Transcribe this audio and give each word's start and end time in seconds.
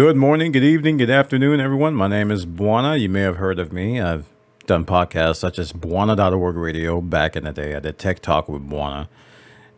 Good 0.00 0.16
morning, 0.16 0.50
good 0.50 0.64
evening, 0.64 0.96
good 0.96 1.10
afternoon, 1.10 1.60
everyone. 1.60 1.94
My 1.94 2.08
name 2.08 2.30
is 2.30 2.46
Bwana. 2.46 2.98
You 2.98 3.10
may 3.10 3.20
have 3.20 3.36
heard 3.36 3.58
of 3.58 3.70
me. 3.70 4.00
I've 4.00 4.24
done 4.64 4.86
podcasts 4.86 5.36
such 5.36 5.58
as 5.58 5.74
Bwana.org 5.74 6.56
radio 6.56 7.02
back 7.02 7.36
in 7.36 7.44
the 7.44 7.52
day. 7.52 7.74
I 7.74 7.80
did 7.80 7.98
Tech 7.98 8.20
Talk 8.20 8.48
with 8.48 8.66
Bwana 8.66 9.08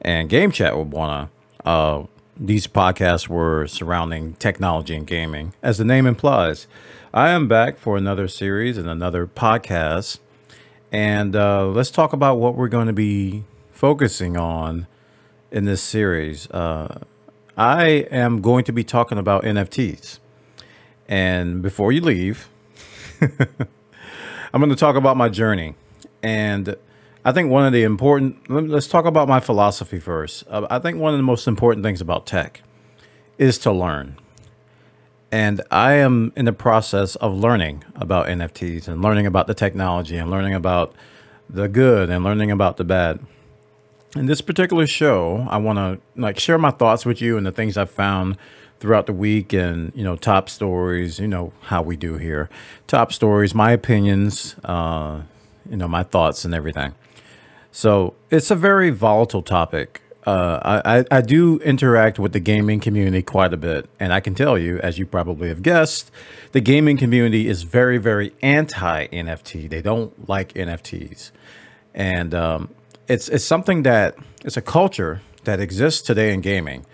and 0.00 0.28
Game 0.28 0.52
Chat 0.52 0.78
with 0.78 0.92
Bwana. 0.92 1.28
Uh, 1.64 2.04
these 2.36 2.68
podcasts 2.68 3.26
were 3.26 3.66
surrounding 3.66 4.34
technology 4.34 4.94
and 4.94 5.08
gaming, 5.08 5.54
as 5.60 5.78
the 5.78 5.84
name 5.84 6.06
implies. 6.06 6.68
I 7.12 7.30
am 7.30 7.48
back 7.48 7.76
for 7.76 7.96
another 7.96 8.28
series 8.28 8.78
and 8.78 8.88
another 8.88 9.26
podcast. 9.26 10.20
And 10.92 11.34
uh, 11.34 11.66
let's 11.66 11.90
talk 11.90 12.12
about 12.12 12.38
what 12.38 12.54
we're 12.54 12.68
going 12.68 12.86
to 12.86 12.92
be 12.92 13.42
focusing 13.72 14.36
on 14.36 14.86
in 15.50 15.64
this 15.64 15.82
series. 15.82 16.48
Uh, 16.52 17.00
I 17.56 18.06
am 18.10 18.40
going 18.40 18.64
to 18.64 18.72
be 18.72 18.82
talking 18.82 19.18
about 19.18 19.42
NFTs. 19.42 20.20
And 21.12 21.60
before 21.60 21.92
you 21.92 22.00
leave, 22.00 22.48
I'm 23.20 24.60
going 24.62 24.70
to 24.70 24.76
talk 24.76 24.96
about 24.96 25.14
my 25.14 25.28
journey. 25.28 25.74
And 26.22 26.74
I 27.22 27.32
think 27.32 27.50
one 27.50 27.66
of 27.66 27.74
the 27.74 27.82
important, 27.82 28.48
let's 28.48 28.86
talk 28.86 29.04
about 29.04 29.28
my 29.28 29.38
philosophy 29.38 30.00
first. 30.00 30.44
Uh, 30.48 30.66
I 30.70 30.78
think 30.78 30.96
one 30.96 31.12
of 31.12 31.18
the 31.18 31.22
most 31.22 31.46
important 31.46 31.84
things 31.84 32.00
about 32.00 32.24
tech 32.24 32.62
is 33.36 33.58
to 33.58 33.70
learn. 33.70 34.16
And 35.30 35.60
I 35.70 35.96
am 35.96 36.32
in 36.34 36.46
the 36.46 36.52
process 36.54 37.14
of 37.16 37.34
learning 37.34 37.84
about 37.94 38.28
NFTs 38.28 38.88
and 38.88 39.02
learning 39.02 39.26
about 39.26 39.46
the 39.48 39.54
technology 39.54 40.16
and 40.16 40.30
learning 40.30 40.54
about 40.54 40.94
the 41.50 41.68
good 41.68 42.08
and 42.08 42.24
learning 42.24 42.50
about 42.50 42.78
the 42.78 42.84
bad 42.84 43.20
in 44.14 44.26
this 44.26 44.40
particular 44.40 44.86
show, 44.86 45.46
I 45.48 45.56
want 45.56 45.78
to 45.78 46.20
like 46.20 46.38
share 46.38 46.58
my 46.58 46.70
thoughts 46.70 47.06
with 47.06 47.22
you 47.22 47.36
and 47.36 47.46
the 47.46 47.52
things 47.52 47.76
I've 47.76 47.90
found 47.90 48.36
throughout 48.82 49.06
the 49.06 49.12
week 49.12 49.52
and, 49.52 49.92
you 49.94 50.02
know, 50.02 50.16
top 50.16 50.50
stories, 50.50 51.20
you 51.20 51.28
know, 51.28 51.52
how 51.62 51.80
we 51.80 51.96
do 51.96 52.16
here. 52.16 52.50
Top 52.88 53.12
stories, 53.12 53.54
my 53.54 53.70
opinions, 53.70 54.56
uh, 54.64 55.22
you 55.70 55.76
know, 55.76 55.86
my 55.86 56.02
thoughts 56.02 56.44
and 56.44 56.52
everything. 56.52 56.92
So 57.70 58.14
it's 58.28 58.50
a 58.50 58.56
very 58.56 58.90
volatile 58.90 59.40
topic. 59.40 60.02
Uh, 60.26 60.80
I, 60.84 61.04
I 61.16 61.20
do 61.20 61.60
interact 61.60 62.18
with 62.18 62.32
the 62.32 62.40
gaming 62.40 62.80
community 62.80 63.22
quite 63.22 63.54
a 63.54 63.56
bit. 63.56 63.88
And 64.00 64.12
I 64.12 64.18
can 64.18 64.34
tell 64.34 64.58
you, 64.58 64.80
as 64.80 64.98
you 64.98 65.06
probably 65.06 65.48
have 65.48 65.62
guessed, 65.62 66.10
the 66.50 66.60
gaming 66.60 66.96
community 66.96 67.46
is 67.46 67.62
very, 67.62 67.98
very 67.98 68.32
anti 68.42 69.06
NFT. 69.06 69.70
They 69.70 69.80
don't 69.80 70.28
like 70.28 70.54
NFTs. 70.54 71.30
And 71.94 72.34
um, 72.34 72.70
it's 73.06 73.28
it's 73.28 73.44
something 73.44 73.84
that 73.84 74.16
it's 74.44 74.56
a 74.56 74.62
culture 74.62 75.22
that 75.44 75.60
exists 75.60 76.02
today 76.02 76.32
in 76.32 76.40
gaming, 76.40 76.84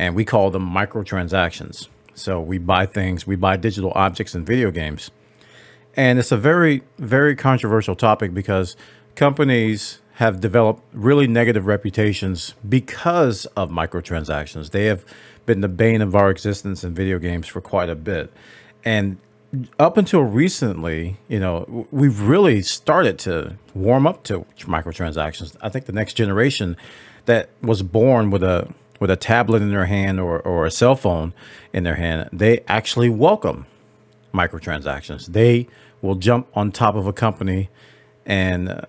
and 0.00 0.14
we 0.14 0.24
call 0.24 0.50
them 0.50 0.66
microtransactions. 0.66 1.88
So 2.14 2.40
we 2.40 2.56
buy 2.56 2.86
things, 2.86 3.26
we 3.26 3.36
buy 3.36 3.58
digital 3.58 3.92
objects 3.94 4.34
in 4.34 4.46
video 4.46 4.70
games, 4.70 5.10
and 5.94 6.18
it's 6.18 6.32
a 6.32 6.38
very 6.38 6.82
very 6.98 7.36
controversial 7.36 7.94
topic 7.94 8.32
because 8.32 8.76
companies 9.14 10.00
have 10.14 10.40
developed 10.40 10.82
really 10.94 11.26
negative 11.26 11.66
reputations 11.66 12.54
because 12.66 13.44
of 13.56 13.70
microtransactions. 13.70 14.70
They 14.70 14.86
have 14.86 15.04
been 15.44 15.60
the 15.60 15.68
bane 15.68 16.00
of 16.00 16.16
our 16.16 16.30
existence 16.30 16.82
in 16.82 16.94
video 16.94 17.18
games 17.18 17.46
for 17.46 17.60
quite 17.60 17.90
a 17.90 17.94
bit, 17.94 18.32
and 18.84 19.18
up 19.78 19.98
until 19.98 20.22
recently, 20.22 21.18
you 21.28 21.40
know, 21.40 21.86
we've 21.90 22.22
really 22.22 22.62
started 22.62 23.18
to 23.18 23.56
warm 23.74 24.06
up 24.06 24.22
to 24.24 24.46
microtransactions. 24.60 25.56
I 25.60 25.68
think 25.68 25.84
the 25.84 25.92
next 25.92 26.14
generation 26.14 26.76
that 27.26 27.50
was 27.60 27.82
born 27.82 28.30
with 28.30 28.42
a 28.42 28.72
with 29.00 29.10
a 29.10 29.16
tablet 29.16 29.62
in 29.62 29.70
their 29.70 29.86
hand 29.86 30.20
or, 30.20 30.38
or 30.40 30.66
a 30.66 30.70
cell 30.70 30.94
phone 30.94 31.34
in 31.72 31.82
their 31.82 31.96
hand, 31.96 32.28
they 32.32 32.60
actually 32.68 33.08
welcome 33.08 33.66
microtransactions. 34.32 35.26
They 35.26 35.66
will 36.02 36.14
jump 36.14 36.46
on 36.54 36.70
top 36.70 36.94
of 36.94 37.06
a 37.06 37.12
company 37.12 37.68
and 38.24 38.68
uh, 38.68 38.82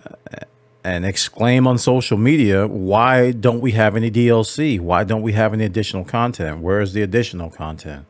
and 0.84 1.06
exclaim 1.06 1.66
on 1.66 1.78
social 1.78 2.18
media, 2.18 2.66
"Why 2.66 3.32
don't 3.32 3.60
we 3.60 3.72
have 3.72 3.96
any 3.96 4.10
DLC? 4.10 4.80
Why 4.80 5.04
don't 5.04 5.22
we 5.22 5.32
have 5.32 5.52
any 5.52 5.64
additional 5.64 6.04
content? 6.04 6.60
Where 6.60 6.80
is 6.80 6.92
the 6.92 7.02
additional 7.02 7.50
content?" 7.50 8.06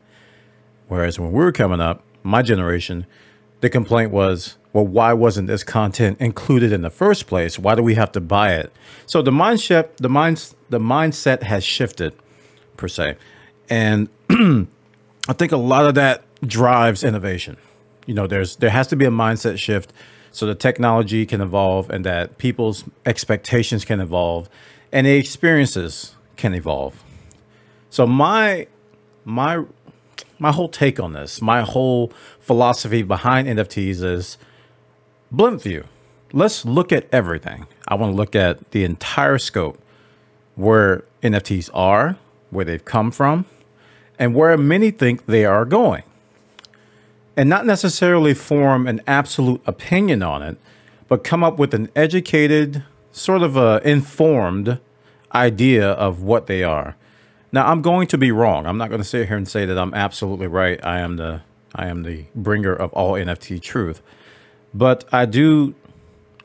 Whereas 0.87 1.19
when 1.19 1.31
we 1.31 1.39
were 1.39 1.51
coming 1.51 1.79
up, 1.79 2.03
my 2.23 2.41
generation, 2.41 3.05
the 3.61 3.69
complaint 3.69 4.11
was, 4.11 4.57
well, 4.73 4.85
why 4.85 5.13
wasn't 5.13 5.47
this 5.47 5.63
content 5.63 6.19
included 6.19 6.71
in 6.71 6.81
the 6.81 6.89
first 6.89 7.27
place? 7.27 7.59
Why 7.59 7.75
do 7.75 7.83
we 7.83 7.93
have 7.93 8.11
to 8.13 8.21
buy 8.21 8.55
it? 8.55 8.73
So 9.05 9.21
the 9.21 9.31
mindset, 9.31 9.95
the 9.97 10.09
minds, 10.09 10.55
the 10.69 10.79
mindset 10.79 11.43
has 11.43 11.63
shifted, 11.63 12.13
per 12.75 12.87
se, 12.87 13.15
and 13.69 14.09
I 14.29 15.33
think 15.33 15.51
a 15.51 15.57
lot 15.57 15.85
of 15.85 15.93
that 15.95 16.23
drives 16.41 17.03
innovation. 17.03 17.57
You 18.07 18.15
know, 18.15 18.25
there's 18.25 18.55
there 18.57 18.71
has 18.71 18.87
to 18.87 18.95
be 18.95 19.05
a 19.05 19.11
mindset 19.11 19.59
shift 19.59 19.93
so 20.31 20.47
the 20.47 20.55
technology 20.55 21.27
can 21.27 21.39
evolve 21.39 21.91
and 21.91 22.03
that 22.05 22.39
people's 22.39 22.83
expectations 23.05 23.85
can 23.85 23.99
evolve 23.99 24.49
and 24.91 25.05
the 25.05 25.15
experiences 25.15 26.15
can 26.35 26.55
evolve. 26.55 27.03
So 27.91 28.07
my 28.07 28.65
my 29.23 29.63
my 30.39 30.51
whole 30.51 30.67
take 30.67 30.99
on 30.99 31.13
this, 31.13 31.41
my 31.41 31.61
whole 31.61 32.11
philosophy 32.39 33.03
behind 33.03 33.47
NFTs 33.47 34.03
is 34.03 34.37
blimp 35.33 35.61
view. 35.61 35.85
Let's 36.31 36.63
look 36.63 36.91
at 36.91 37.07
everything. 37.11 37.67
I 37.87 37.95
want 37.95 38.13
to 38.13 38.15
look 38.15 38.35
at 38.35 38.71
the 38.71 38.83
entire 38.83 39.37
scope 39.37 39.79
where 40.55 41.03
NFTs 41.21 41.69
are, 41.73 42.17
where 42.49 42.63
they've 42.63 42.85
come 42.85 43.11
from, 43.11 43.45
and 44.19 44.35
where 44.35 44.57
many 44.57 44.91
think 44.91 45.25
they 45.25 45.45
are 45.45 45.65
going. 45.65 46.03
And 47.35 47.49
not 47.49 47.65
necessarily 47.65 48.33
form 48.35 48.87
an 48.87 49.01
absolute 49.07 49.61
opinion 49.65 50.21
on 50.21 50.43
it, 50.43 50.57
but 51.07 51.23
come 51.23 51.43
up 51.43 51.57
with 51.57 51.73
an 51.73 51.89
educated, 51.95 52.83
sort 53.11 53.41
of 53.41 53.57
a 53.57 53.81
informed 53.83 54.79
idea 55.33 55.91
of 55.91 56.21
what 56.21 56.45
they 56.45 56.63
are. 56.63 56.95
Now 57.51 57.67
I'm 57.67 57.81
going 57.81 58.07
to 58.07 58.17
be 58.17 58.31
wrong. 58.31 58.65
I'm 58.65 58.77
not 58.77 58.89
going 58.89 59.01
to 59.01 59.07
sit 59.07 59.27
here 59.27 59.37
and 59.37 59.47
say 59.47 59.65
that 59.65 59.77
I'm 59.77 59.93
absolutely 59.93 60.47
right. 60.47 60.83
I 60.83 60.99
am 60.99 61.17
the 61.17 61.41
I 61.75 61.87
am 61.87 62.03
the 62.03 62.25
bringer 62.35 62.73
of 62.73 62.93
all 62.93 63.13
NFT 63.13 63.59
truth. 63.59 64.01
But 64.73 65.05
I 65.11 65.25
do 65.25 65.75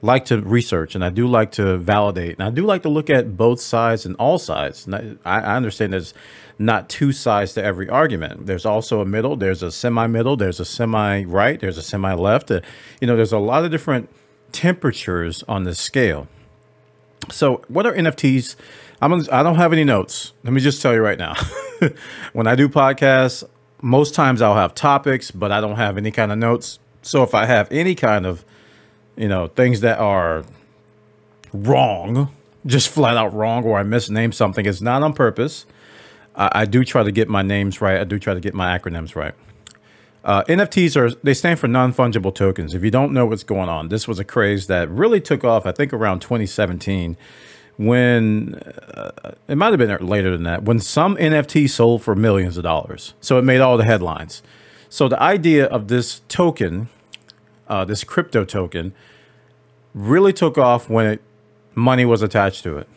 like 0.01 0.27
to 0.27 0.41
research 0.41 0.95
and 0.95 1.05
I 1.05 1.11
do 1.11 1.27
like 1.27 1.51
to 1.53 1.77
validate 1.77 2.39
and 2.39 2.43
I 2.43 2.51
do 2.51 2.65
like 2.65 2.83
to 2.83 2.89
look 2.89 3.11
at 3.11 3.37
both 3.37 3.61
sides 3.61 4.07
and 4.07 4.15
all 4.17 4.39
sides. 4.39 4.89
I, 5.25 5.57
understand 5.57 5.93
there's 5.93 6.15
not 6.59 6.89
two 6.89 7.11
sides 7.13 7.55
to 7.55 7.65
every 7.65 7.89
argument. 7.89 8.47
There's 8.47 8.65
also 8.65 9.01
a 9.01 9.05
middle, 9.05 9.37
there's 9.37 9.63
a 9.63 9.73
semi-middle, 9.73 10.37
there's 10.37 10.61
a 10.61 10.65
semi-right, 10.65 11.59
there's 11.59 11.79
a 11.79 11.83
semi-left. 11.83 12.51
Uh, 12.51 12.61
you 13.01 13.07
know, 13.07 13.17
there's 13.17 13.33
a 13.33 13.39
lot 13.39 13.65
of 13.65 13.71
different 13.71 14.09
temperatures 14.53 15.43
on 15.49 15.65
this 15.65 15.81
scale. 15.81 16.29
So 17.31 17.63
what 17.69 17.87
are 17.87 17.93
NFTs? 17.93 18.57
I'm 19.01 19.13
I 19.33 19.43
don't 19.43 19.57
have 19.57 19.73
any 19.73 19.85
notes. 19.85 20.33
Let 20.45 20.53
me 20.53 20.61
just 20.61 20.83
tell 20.83 20.93
you 20.95 21.01
right 21.01 21.19
now. 21.19 21.35
when 22.33 22.47
I 22.47 22.55
do 22.55 22.69
podcasts, 22.69 23.45
most 23.81 24.15
times 24.15 24.43
I'll 24.43 24.57
have 24.57 24.75
topics, 24.75 25.31
but 25.31 25.53
I 25.53 25.61
don't 25.61 25.77
have 25.77 25.97
any 25.97 26.11
kind 26.11 26.33
of 26.33 26.39
notes. 26.39 26.79
So 27.03 27.23
if 27.23 27.35
I 27.35 27.47
have 27.47 27.71
any 27.71 27.95
kind 27.95 28.27
of, 28.27 28.45
you 29.17 29.29
know, 29.29 29.49
things 29.49 29.81
that 29.81 29.99
are 29.99 30.45
wrong, 31.53 32.35
just 32.67 32.89
flat 32.89 33.17
out 33.17 33.33
wrong, 33.35 33.65
or 33.65 33.79
I 33.79 33.83
misname 33.83 34.35
something, 34.35 34.67
it's 34.67 34.81
not 34.81 35.03
on 35.03 35.13
purpose. 35.13 35.67
I, 36.35 36.51
I 36.53 36.65
do 36.65 36.85
try 36.85 37.03
to 37.03 37.13
get 37.13 37.29
my 37.29 37.43
names 37.43 37.81
right. 37.81 38.01
I 38.01 38.05
do 38.05 38.19
try 38.19 38.35
to 38.35 38.41
get 38.41 38.55
my 38.55 38.79
acronyms 38.79 39.15
right. 39.15 39.35
Uh, 40.25 40.43
NFTs 40.45 40.97
are 40.97 41.11
they 41.23 41.33
stand 41.33 41.59
for 41.59 41.69
non-fungible 41.69 42.35
tokens. 42.35 42.75
If 42.75 42.83
you 42.83 42.91
don't 42.91 43.13
know 43.13 43.25
what's 43.25 43.45
going 43.45 43.69
on, 43.69 43.89
this 43.89 44.07
was 44.07 44.19
a 44.19 44.25
craze 44.25 44.67
that 44.67 44.91
really 44.91 45.21
took 45.21 45.45
off. 45.45 45.65
I 45.65 45.73
think 45.73 45.93
around 45.93 46.21
2017 46.21 47.17
when 47.79 48.55
uh, 48.95 49.33
it 49.47 49.57
might 49.57 49.69
have 49.69 49.79
been 49.79 50.07
later 50.07 50.33
than 50.33 50.43
that, 50.43 50.65
when 50.65 50.81
some 50.81 51.17
NFT 51.17 51.71
sold 51.71 52.03
for 52.03 52.15
millions 52.17 52.57
of 52.57 52.65
dollars. 52.65 53.15
So 53.21 53.39
it 53.39 53.43
made 53.43 53.61
all 53.61 53.77
the 53.77 53.85
headlines. 53.85 54.43
So 54.89 55.09
the 55.09 55.21
idea 55.23 55.67
of 55.67 55.87
this 55.87 56.21
token, 56.29 56.89
uh, 57.69 57.85
this 57.85 58.05
crypto 58.05 58.45
token, 58.45 58.95
really 59.95 60.33
took 60.33 60.59
off 60.59 60.89
when 60.89 61.07
it, 61.07 61.23
money 61.75 62.05
was 62.05 62.23
attached 62.23 62.63
to 62.65 62.77
it. 62.77 62.89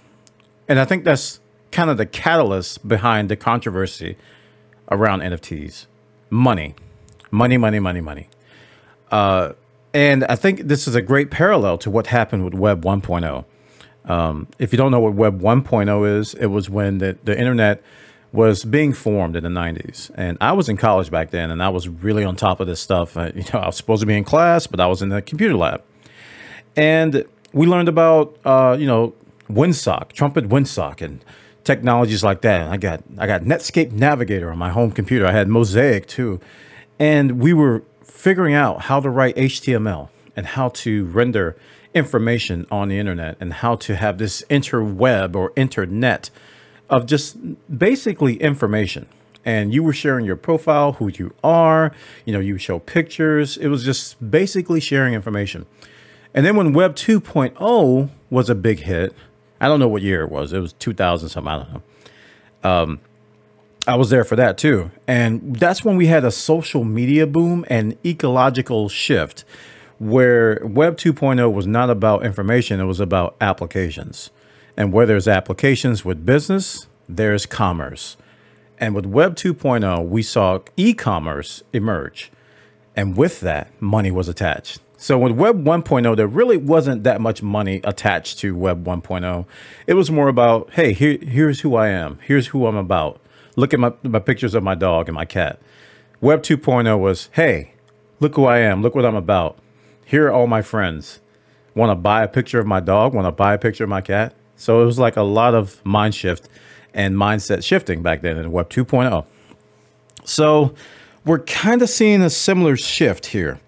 And 0.68 0.80
I 0.80 0.86
think 0.86 1.04
that's 1.04 1.40
kind 1.72 1.90
of 1.90 1.98
the 1.98 2.06
catalyst 2.06 2.88
behind 2.88 3.30
the 3.30 3.36
controversy 3.36 4.18
around 4.90 5.22
NFTs. 5.22 5.86
Money, 6.30 6.76
money, 7.30 7.58
money, 7.58 7.80
money, 7.80 8.02
money. 8.02 8.30
Uh, 9.10 9.54
and 9.94 10.24
I 10.26 10.36
think 10.36 10.62
this 10.62 10.88
is 10.88 10.96
a 10.96 11.02
great 11.02 11.32
parallel 11.32 11.78
to 11.80 11.90
what 11.90 12.08
happened 12.08 12.46
with 12.46 12.54
Web 12.54 12.84
1.0. 12.84 13.46
Um, 14.06 14.48
if 14.58 14.72
you 14.72 14.78
don't 14.78 14.92
know 14.92 15.00
what 15.00 15.14
Web 15.14 15.42
1.0 15.42 16.20
is, 16.20 16.34
it 16.36 16.48
was 16.48 16.70
when 16.70 17.00
the, 17.00 17.18
the 17.24 17.38
internet 17.38 17.84
was 18.33 18.63
being 18.63 18.94
formed 18.94 19.36
in 19.36 19.44
the 19.44 19.50
90s. 19.50 20.10
And 20.16 20.38
I 20.39 20.54
was 20.54 20.69
in 20.69 20.78
college 20.78 21.12
back 21.12 21.31
then, 21.31 21.51
and 21.51 21.62
I 21.62 21.69
was 21.69 21.88
really 21.89 22.24
on 22.24 22.36
top 22.36 22.60
of 22.60 22.68
this 22.68 22.80
stuff. 22.80 23.18
Uh, 23.18 23.31
you 23.36 23.44
know, 23.54 23.60
I 23.60 23.68
was 23.68 23.78
supposed 23.78 24.01
to 24.01 24.06
be 24.06 24.16
in 24.16 24.24
class, 24.24 24.68
but 24.68 24.80
I 24.80 24.88
was 24.88 25.01
in 25.01 25.10
the 25.10 25.22
computer 25.22 25.56
lab. 25.56 25.83
And 26.75 27.25
we 27.54 27.68
learned 27.68 27.89
about, 27.89 28.38
uh, 28.45 28.78
you 28.80 28.88
know, 28.88 29.13
Winsock, 29.50 30.13
Trumpet 30.13 30.48
Winsock, 30.48 31.01
and 31.01 31.24
technologies 31.63 32.24
like 32.24 32.42
that. 32.42 32.69
I 32.69 32.78
got 32.78 33.04
I 33.18 33.28
got 33.28 33.42
Netscape 33.42 33.92
Navigator 33.92 34.51
on 34.51 34.57
my 34.57 34.69
home 34.69 34.92
computer. 34.92 35.25
I 35.27 35.31
had 35.31 35.48
Mosaic 35.48 36.07
too, 36.07 36.39
and 37.00 37.42
we 37.42 37.54
were 37.54 37.84
figuring 38.04 38.54
out 38.54 38.84
how 38.84 39.00
to 39.00 39.10
write 39.10 39.36
HTML 39.36 40.10
and 40.36 40.45
how 40.45 40.69
to 40.69 41.06
render 41.06 41.57
information 41.94 42.66
on 42.72 42.88
the 42.88 42.98
internet 42.98 43.36
and 43.39 43.54
how 43.54 43.75
to 43.75 43.95
have 43.95 44.18
this 44.18 44.44
interweb 44.50 45.36
or 45.36 45.51
internet 45.56 46.30
of 46.92 47.06
just 47.06 47.38
basically 47.76 48.36
information. 48.36 49.08
And 49.44 49.74
you 49.74 49.82
were 49.82 49.94
sharing 49.94 50.26
your 50.26 50.36
profile, 50.36 50.94
who 50.94 51.08
you 51.08 51.34
are, 51.44 51.92
you 52.26 52.34
know, 52.34 52.40
you 52.40 52.60
show 52.60 52.78
pictures. 52.78 53.58
It 53.58 53.70
was 53.70 53.84
just 53.84 54.30
basically 54.30 54.80
sharing 54.80 55.16
information. 55.16 55.66
And 56.36 56.46
then 56.46 56.56
when 56.56 56.74
Web 56.74 56.96
2.0 56.96 58.10
was 58.30 58.50
a 58.50 58.56
big 58.56 58.82
hit, 58.82 59.16
I 59.60 59.68
don't 59.68 59.80
know 59.80 59.88
what 59.88 60.04
year 60.04 60.22
it 60.22 60.30
was. 60.30 60.54
It 60.54 60.60
was 60.60 60.74
2000 60.74 61.30
something. 61.30 61.52
I 61.52 61.58
don't 61.58 61.74
know. 61.74 61.82
Um, 62.70 63.00
I 63.88 63.96
was 63.96 64.12
there 64.12 64.24
for 64.24 64.36
that 64.36 64.60
too. 64.60 64.92
And 65.08 65.56
that's 65.56 65.84
when 65.84 65.98
we 65.98 66.06
had 66.06 66.24
a 66.24 66.32
social 66.32 66.84
media 66.84 67.26
boom 67.26 67.66
and 67.68 67.98
ecological 68.06 68.90
shift 68.90 69.44
where 69.98 70.62
Web 70.64 70.98
2.0 70.98 71.52
was 71.52 71.66
not 71.66 71.90
about 71.90 72.26
information, 72.26 72.80
it 72.80 72.86
was 72.86 73.00
about 73.00 73.36
applications. 73.42 74.30
And 74.81 74.92
where 74.92 75.06
there's 75.06 75.28
applications 75.28 76.04
with 76.04 76.25
business, 76.25 76.88
there's 77.07 77.45
commerce. 77.45 78.18
And 78.80 78.95
with 78.95 79.06
Web 79.06 79.36
2.0, 79.36 80.10
we 80.10 80.24
saw 80.24 80.57
e 80.75 80.95
commerce 80.95 81.62
emerge. 81.72 82.31
And 82.95 83.16
with 83.16 83.42
that, 83.42 83.80
money 83.80 84.10
was 84.10 84.28
attached. 84.28 84.81
So 84.98 85.19
with 85.19 85.33
Web 85.33 85.63
1.0, 85.63 86.18
there 86.18 86.25
really 86.25 86.57
wasn't 86.57 87.04
that 87.04 87.22
much 87.22 87.44
money 87.44 87.80
attached 87.83 88.39
to 88.39 88.56
Web 88.56 88.83
1.0. 88.83 89.45
It 89.86 89.94
was 89.94 90.10
more 90.10 90.30
about, 90.30 90.72
hey, 90.72 90.94
here, 90.94 91.19
here's 91.22 91.60
who 91.60 91.75
I 91.75 91.89
am. 91.89 92.18
Here's 92.25 92.48
who 92.48 92.66
I'm 92.66 92.75
about. 92.75 93.22
Look 93.56 93.75
at 93.75 93.80
my, 93.80 93.94
my 94.01 94.18
pictures 94.18 94.56
of 94.56 94.63
my 94.63 94.74
dog 94.74 95.07
and 95.07 95.13
my 95.13 95.25
cat. 95.25 95.60
Web 96.22 96.42
2.0 96.42 97.00
was, 97.00 97.30
hey, 97.34 97.75
look 98.19 98.36
who 98.36 98.45
I 98.45 98.57
am. 98.57 98.81
Look 98.81 98.95
what 98.95 99.06
I'm 99.06 99.16
about 99.16 99.60
here 100.04 100.25
are 100.25 100.31
all 100.31 100.48
my 100.48 100.63
friends. 100.63 101.19
Want 101.75 101.92
to 101.92 101.95
buy 101.95 102.24
a 102.24 102.27
picture 102.27 102.60
of 102.60 102.66
my 102.66 102.80
dog? 102.80 103.13
Want 103.13 103.27
to 103.27 103.31
buy 103.31 103.54
a 103.54 103.60
picture 103.60 103.84
of 103.84 103.89
my 103.89 104.01
cat? 104.01 104.34
So 104.62 104.84
it 104.84 104.86
was 104.86 105.00
like 105.00 105.18
a 105.18 105.24
lot 105.24 105.56
of 105.56 105.84
mind 105.84 106.13
shift 106.13 106.48
and 106.94 107.16
mindset 107.16 107.63
shifting 107.63 108.04
back 108.04 108.22
then 108.22 108.38
in 108.38 108.52
Web 108.52 108.69
2.0. 108.69 109.25
So 110.24 110.75
we're 111.25 111.40
kind 111.40 111.81
of 111.81 111.90
seeing 111.90 112.22
a 112.22 112.30
similar 112.30 112.78
shift 112.78 113.28
here 113.28 113.60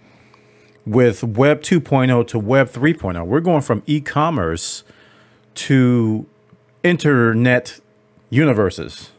with 0.86 1.24
Web 1.24 1.62
2.0 1.62 2.28
to 2.28 2.38
Web 2.38 2.70
3.0. 2.70 3.26
We're 3.26 3.40
going 3.40 3.62
from 3.62 3.82
e 3.88 4.02
commerce 4.02 4.84
to 5.56 6.28
internet 6.84 7.80
universes 8.30 9.10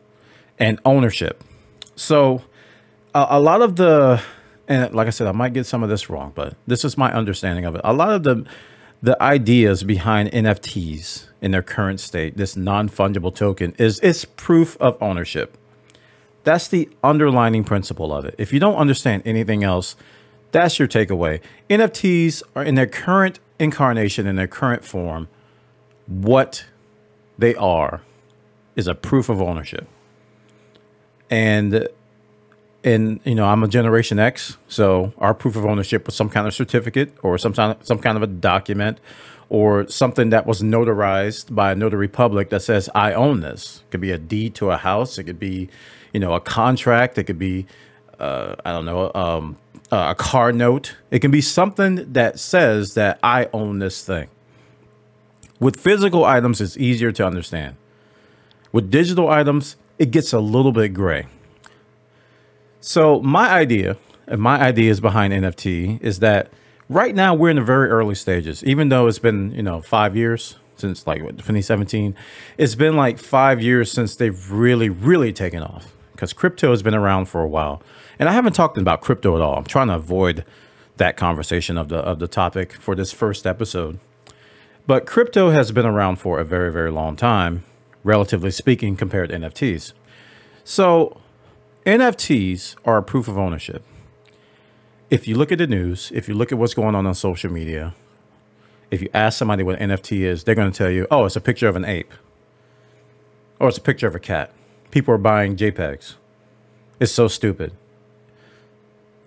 and 0.60 0.78
ownership. 0.84 1.42
So 1.96 2.42
a, 3.16 3.26
a 3.30 3.40
lot 3.40 3.62
of 3.62 3.74
the 3.74 4.22
and 4.68 4.94
like 4.94 5.08
I 5.08 5.10
said, 5.10 5.26
I 5.26 5.32
might 5.32 5.52
get 5.52 5.66
some 5.66 5.82
of 5.82 5.88
this 5.88 6.08
wrong, 6.08 6.30
but 6.36 6.54
this 6.68 6.84
is 6.84 6.96
my 6.96 7.12
understanding 7.12 7.64
of 7.64 7.74
it. 7.74 7.80
A 7.82 7.92
lot 7.92 8.12
of 8.12 8.22
the 8.22 8.46
the 9.04 9.22
ideas 9.22 9.84
behind 9.84 10.30
NFTs 10.30 11.26
in 11.42 11.50
their 11.50 11.60
current 11.60 12.00
state, 12.00 12.38
this 12.38 12.56
non-fungible 12.56 13.34
token, 13.34 13.74
is 13.76 14.00
it's 14.00 14.24
proof 14.24 14.78
of 14.80 14.96
ownership. 15.02 15.58
That's 16.42 16.68
the 16.68 16.88
underlining 17.02 17.64
principle 17.64 18.14
of 18.14 18.24
it. 18.24 18.34
If 18.38 18.50
you 18.50 18.58
don't 18.58 18.76
understand 18.76 19.22
anything 19.26 19.62
else, 19.62 19.94
that's 20.52 20.78
your 20.78 20.88
takeaway. 20.88 21.42
NFTs 21.68 22.42
are 22.56 22.64
in 22.64 22.76
their 22.76 22.86
current 22.86 23.40
incarnation, 23.58 24.26
in 24.26 24.36
their 24.36 24.46
current 24.46 24.86
form, 24.86 25.28
what 26.06 26.64
they 27.36 27.54
are 27.56 28.00
is 28.74 28.86
a 28.86 28.94
proof 28.94 29.28
of 29.28 29.38
ownership. 29.38 29.86
And 31.28 31.88
and 32.84 33.18
you 33.24 33.34
know, 33.34 33.46
I'm 33.46 33.64
a 33.64 33.68
Generation 33.68 34.18
X, 34.18 34.58
so 34.68 35.12
our 35.18 35.34
proof 35.34 35.56
of 35.56 35.64
ownership 35.64 36.06
was 36.06 36.14
some 36.14 36.28
kind 36.28 36.46
of 36.46 36.54
certificate 36.54 37.12
or 37.22 37.38
some 37.38 37.54
kind 37.54 37.72
of, 37.72 37.84
some 37.84 37.98
kind 37.98 38.16
of 38.16 38.22
a 38.22 38.26
document 38.26 39.00
or 39.48 39.88
something 39.88 40.30
that 40.30 40.46
was 40.46 40.62
notarized 40.62 41.54
by 41.54 41.72
a 41.72 41.74
notary 41.74 42.08
public 42.08 42.50
that 42.50 42.60
says 42.60 42.88
I 42.94 43.12
own 43.14 43.40
this. 43.40 43.82
It 43.86 43.90
could 43.90 44.00
be 44.00 44.10
a 44.10 44.18
deed 44.18 44.54
to 44.56 44.70
a 44.70 44.76
house. 44.76 45.18
It 45.18 45.24
could 45.24 45.38
be, 45.38 45.68
you 46.12 46.20
know, 46.20 46.34
a 46.34 46.40
contract. 46.40 47.18
It 47.18 47.24
could 47.24 47.38
be, 47.38 47.66
uh, 48.18 48.56
I 48.64 48.72
don't 48.72 48.84
know, 48.84 49.10
um, 49.14 49.56
a 49.90 50.14
car 50.14 50.52
note. 50.52 50.96
It 51.10 51.20
can 51.20 51.30
be 51.30 51.40
something 51.40 52.12
that 52.12 52.38
says 52.38 52.94
that 52.94 53.18
I 53.22 53.48
own 53.52 53.78
this 53.78 54.04
thing. 54.04 54.28
With 55.60 55.78
physical 55.78 56.24
items, 56.24 56.60
it's 56.60 56.76
easier 56.76 57.12
to 57.12 57.26
understand. 57.26 57.76
With 58.72 58.90
digital 58.90 59.30
items, 59.30 59.76
it 59.98 60.10
gets 60.10 60.32
a 60.32 60.40
little 60.40 60.72
bit 60.72 60.94
gray. 60.94 61.26
So 62.84 63.18
my 63.20 63.48
idea, 63.48 63.96
and 64.26 64.42
my 64.42 64.60
ideas 64.60 65.00
behind 65.00 65.32
NFT 65.32 66.02
is 66.02 66.18
that 66.18 66.50
right 66.90 67.14
now 67.14 67.34
we're 67.34 67.48
in 67.48 67.56
the 67.56 67.62
very 67.62 67.88
early 67.88 68.14
stages. 68.14 68.62
Even 68.62 68.90
though 68.90 69.06
it's 69.06 69.18
been, 69.18 69.52
you 69.52 69.62
know, 69.62 69.80
five 69.80 70.14
years 70.14 70.56
since 70.76 71.06
like 71.06 71.20
2017, 71.20 72.14
it's 72.58 72.74
been 72.74 72.94
like 72.94 73.18
five 73.18 73.62
years 73.62 73.90
since 73.90 74.16
they've 74.16 74.50
really, 74.50 74.90
really 74.90 75.32
taken 75.32 75.62
off 75.62 75.94
because 76.12 76.34
crypto 76.34 76.70
has 76.70 76.82
been 76.82 76.94
around 76.94 77.24
for 77.24 77.40
a 77.40 77.48
while. 77.48 77.82
And 78.18 78.28
I 78.28 78.32
haven't 78.32 78.52
talked 78.52 78.76
about 78.76 79.00
crypto 79.00 79.34
at 79.34 79.40
all. 79.40 79.56
I'm 79.56 79.64
trying 79.64 79.88
to 79.88 79.94
avoid 79.94 80.44
that 80.98 81.16
conversation 81.16 81.78
of 81.78 81.88
the 81.88 82.00
of 82.00 82.18
the 82.18 82.28
topic 82.28 82.74
for 82.74 82.94
this 82.94 83.12
first 83.12 83.46
episode. 83.46 83.98
But 84.86 85.06
crypto 85.06 85.50
has 85.52 85.72
been 85.72 85.86
around 85.86 86.16
for 86.16 86.38
a 86.38 86.44
very, 86.44 86.70
very 86.70 86.90
long 86.90 87.16
time, 87.16 87.64
relatively 88.02 88.50
speaking, 88.50 88.94
compared 88.94 89.30
to 89.30 89.36
NFTs. 89.38 89.94
So 90.64 91.22
NFTs 91.86 92.76
are 92.86 92.96
a 92.96 93.02
proof 93.02 93.28
of 93.28 93.36
ownership. 93.36 93.82
If 95.10 95.28
you 95.28 95.36
look 95.36 95.52
at 95.52 95.58
the 95.58 95.66
news, 95.66 96.10
if 96.14 96.28
you 96.28 96.34
look 96.34 96.50
at 96.50 96.56
what's 96.58 96.72
going 96.72 96.94
on 96.94 97.06
on 97.06 97.14
social 97.14 97.52
media, 97.52 97.94
if 98.90 99.02
you 99.02 99.10
ask 99.12 99.38
somebody 99.38 99.62
what 99.62 99.78
NFT 99.78 100.20
is, 100.20 100.44
they're 100.44 100.54
going 100.54 100.70
to 100.70 100.76
tell 100.76 100.90
you, 100.90 101.06
oh, 101.10 101.26
it's 101.26 101.36
a 101.36 101.42
picture 101.42 101.68
of 101.68 101.76
an 101.76 101.84
ape 101.84 102.12
or 103.60 103.68
it's 103.68 103.76
a 103.78 103.82
picture 103.82 104.06
of 104.06 104.14
a 104.14 104.18
cat. 104.18 104.50
People 104.90 105.12
are 105.12 105.18
buying 105.18 105.56
JPEGs. 105.56 106.14
It's 107.00 107.12
so 107.12 107.28
stupid. 107.28 107.72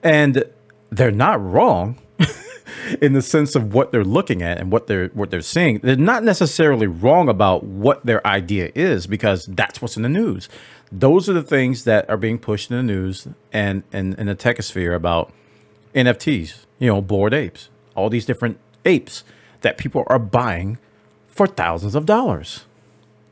And 0.01 0.43
they're 0.89 1.11
not 1.11 1.43
wrong 1.43 1.99
in 3.01 3.13
the 3.13 3.21
sense 3.21 3.55
of 3.55 3.73
what 3.73 3.91
they're 3.91 4.03
looking 4.03 4.41
at 4.41 4.57
and 4.59 4.71
what 4.71 4.87
they're 4.87 5.07
what 5.09 5.29
they're 5.29 5.41
seeing. 5.41 5.79
They're 5.79 5.95
not 5.95 6.23
necessarily 6.23 6.87
wrong 6.87 7.29
about 7.29 7.63
what 7.63 8.05
their 8.05 8.25
idea 8.25 8.71
is 8.75 9.07
because 9.07 9.45
that's 9.45 9.81
what's 9.81 9.97
in 9.97 10.03
the 10.03 10.09
news 10.09 10.49
those 10.91 11.27
are 11.27 11.33
the 11.33 11.43
things 11.43 11.83
that 11.83 12.09
are 12.09 12.17
being 12.17 12.39
pushed 12.39 12.71
in 12.71 12.77
the 12.77 12.83
news 12.83 13.27
and 13.51 13.83
and 13.91 14.17
in 14.17 14.27
the 14.27 14.35
techosphere 14.35 14.95
about 14.95 15.31
NFTs, 15.93 16.65
you 16.79 16.87
know, 16.87 17.01
bored 17.01 17.33
apes, 17.33 17.69
all 17.95 18.09
these 18.09 18.25
different 18.25 18.59
apes 18.85 19.23
that 19.61 19.77
people 19.77 20.03
are 20.07 20.19
buying 20.19 20.77
for 21.27 21.47
thousands 21.47 21.95
of 21.95 22.05
dollars. 22.05 22.65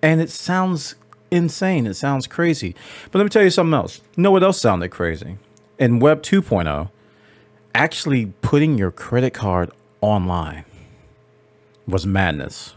And 0.02 0.20
it 0.20 0.30
sounds 0.30 0.96
insane. 1.32 1.88
It 1.88 1.96
sounds 1.96 2.28
crazy. 2.28 2.76
But 3.12 3.20
let 3.20 3.24
me 3.24 3.30
tell 3.30 3.44
you 3.44 3.50
something 3.50 3.74
else. 3.74 4.02
You 4.16 4.24
know 4.24 4.32
what 4.32 4.44
else 4.44 4.60
sounded 4.60 4.90
crazy? 4.90 5.38
In 5.78 6.00
Web 6.00 6.22
2.0, 6.24 6.90
actually 7.76 8.28
putting 8.42 8.78
your 8.78 8.92
credit 8.92 9.34
card 9.34 9.70
online 10.02 10.66
was 11.88 12.06
madness 12.06 12.74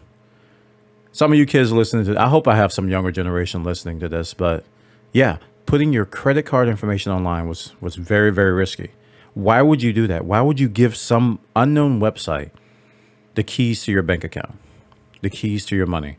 some 1.19 1.33
of 1.33 1.38
you 1.38 1.47
kids 1.47 1.73
listening 1.73 2.05
to 2.05 2.17
I 2.21 2.28
hope 2.28 2.47
I 2.47 2.55
have 2.55 2.73
some 2.73 2.88
younger 2.88 3.11
generation 3.11 3.64
listening 3.64 3.99
to 3.99 4.09
this, 4.09 4.35
but 4.35 4.64
yeah, 5.12 5.38
putting 5.67 5.93
your 5.93 6.05
credit 6.05 6.45
card 6.45 6.69
information 6.69 7.11
online 7.11 7.49
was 7.49 7.75
was 7.81 7.97
very 7.97 8.31
very 8.31 8.52
risky. 8.52 8.93
Why 9.35 9.61
would 9.61 9.83
you 9.83 9.93
do 9.93 10.07
that? 10.07 10.25
Why 10.25 10.40
would 10.40 10.61
you 10.61 10.69
give 10.69 10.97
some 10.97 11.40
unknown 11.57 11.99
website 11.99 12.50
the 13.35 13.43
keys 13.43 13.83
to 13.83 13.90
your 13.90 14.05
bank 14.05 14.23
account, 14.23 14.61
the 15.21 15.28
keys 15.28 15.67
to 15.67 15.75
your 15.75 15.87
money? 15.87 16.19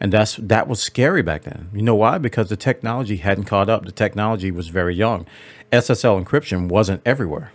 And 0.00 0.10
that's 0.10 0.36
that 0.36 0.68
was 0.68 0.80
scary 0.80 1.20
back 1.20 1.42
then. 1.42 1.68
You 1.74 1.82
know 1.82 1.96
why? 1.96 2.16
Because 2.16 2.48
the 2.48 2.56
technology 2.56 3.18
hadn't 3.18 3.44
caught 3.44 3.68
up. 3.68 3.84
The 3.84 3.92
technology 3.92 4.50
was 4.50 4.68
very 4.68 4.94
young. 4.94 5.26
SSL 5.70 6.24
encryption 6.24 6.68
wasn't 6.68 7.02
everywhere. 7.04 7.52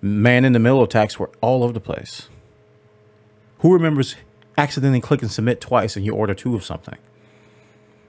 Man 0.00 0.44
in 0.44 0.52
the 0.52 0.58
middle 0.58 0.82
attacks 0.82 1.18
were 1.18 1.30
all 1.40 1.64
over 1.64 1.72
the 1.72 1.80
place. 1.80 2.28
Who 3.60 3.72
remembers 3.72 4.14
accidentally 4.58 5.00
click 5.00 5.22
and 5.22 5.30
submit 5.30 5.60
twice 5.60 5.96
and 5.96 6.04
you 6.04 6.12
order 6.12 6.34
two 6.34 6.54
of 6.54 6.64
something. 6.64 6.98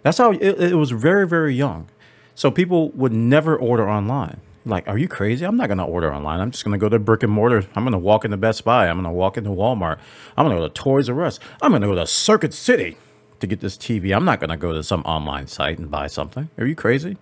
That's 0.02 0.18
how 0.18 0.32
it, 0.32 0.42
it 0.42 0.76
was 0.76 0.92
very, 0.92 1.28
very 1.28 1.54
young. 1.54 1.88
So 2.34 2.50
people 2.50 2.90
would 2.92 3.14
never 3.14 3.56
order 3.56 3.88
online. 3.88 4.42
Like, 4.66 4.88
are 4.88 4.98
you 4.98 5.08
crazy? 5.08 5.46
I'm 5.46 5.58
not 5.58 5.68
going 5.68 5.78
to 5.78 5.84
order 5.84 6.14
online. 6.14 6.42
I'm 6.42 6.52
just 6.52 6.66
going 6.66 6.78
to 6.78 6.84
go 6.84 6.90
to 6.90 7.00
brick 7.00 7.24
and 7.24 7.32
mortar. 7.32 7.66
I'm 7.76 7.84
going 7.84 7.94
to 7.94 7.98
walk 7.98 8.26
into 8.26 8.38
Best 8.38 8.64
Buy. 8.66 8.88
I'm 8.88 8.96
going 8.96 9.06
to 9.06 9.12
walk 9.12 9.38
into 9.38 9.50
Walmart. 9.52 10.00
I'm 10.36 10.46
going 10.46 10.56
to 10.56 10.62
go 10.62 10.68
to 10.68 10.74
Toys 10.74 11.10
R 11.10 11.24
Us. 11.24 11.40
I'm 11.62 11.72
going 11.72 11.82
to 11.82 11.88
go 11.88 11.96
to 11.96 12.06
Circuit 12.06 12.54
City 12.54 12.98
to 13.40 13.48
get 13.48 13.62
this 13.62 13.78
TV. 13.78 14.16
I'm 14.16 14.26
not 14.26 14.40
going 14.40 14.50
to 14.50 14.58
go 14.58 14.74
to 14.74 14.84
some 14.84 15.02
online 15.02 15.48
site 15.48 15.80
and 15.80 15.90
buy 15.90 16.08
something. 16.08 16.50
Are 16.58 16.66
you 16.66 16.76
crazy? 16.76 17.18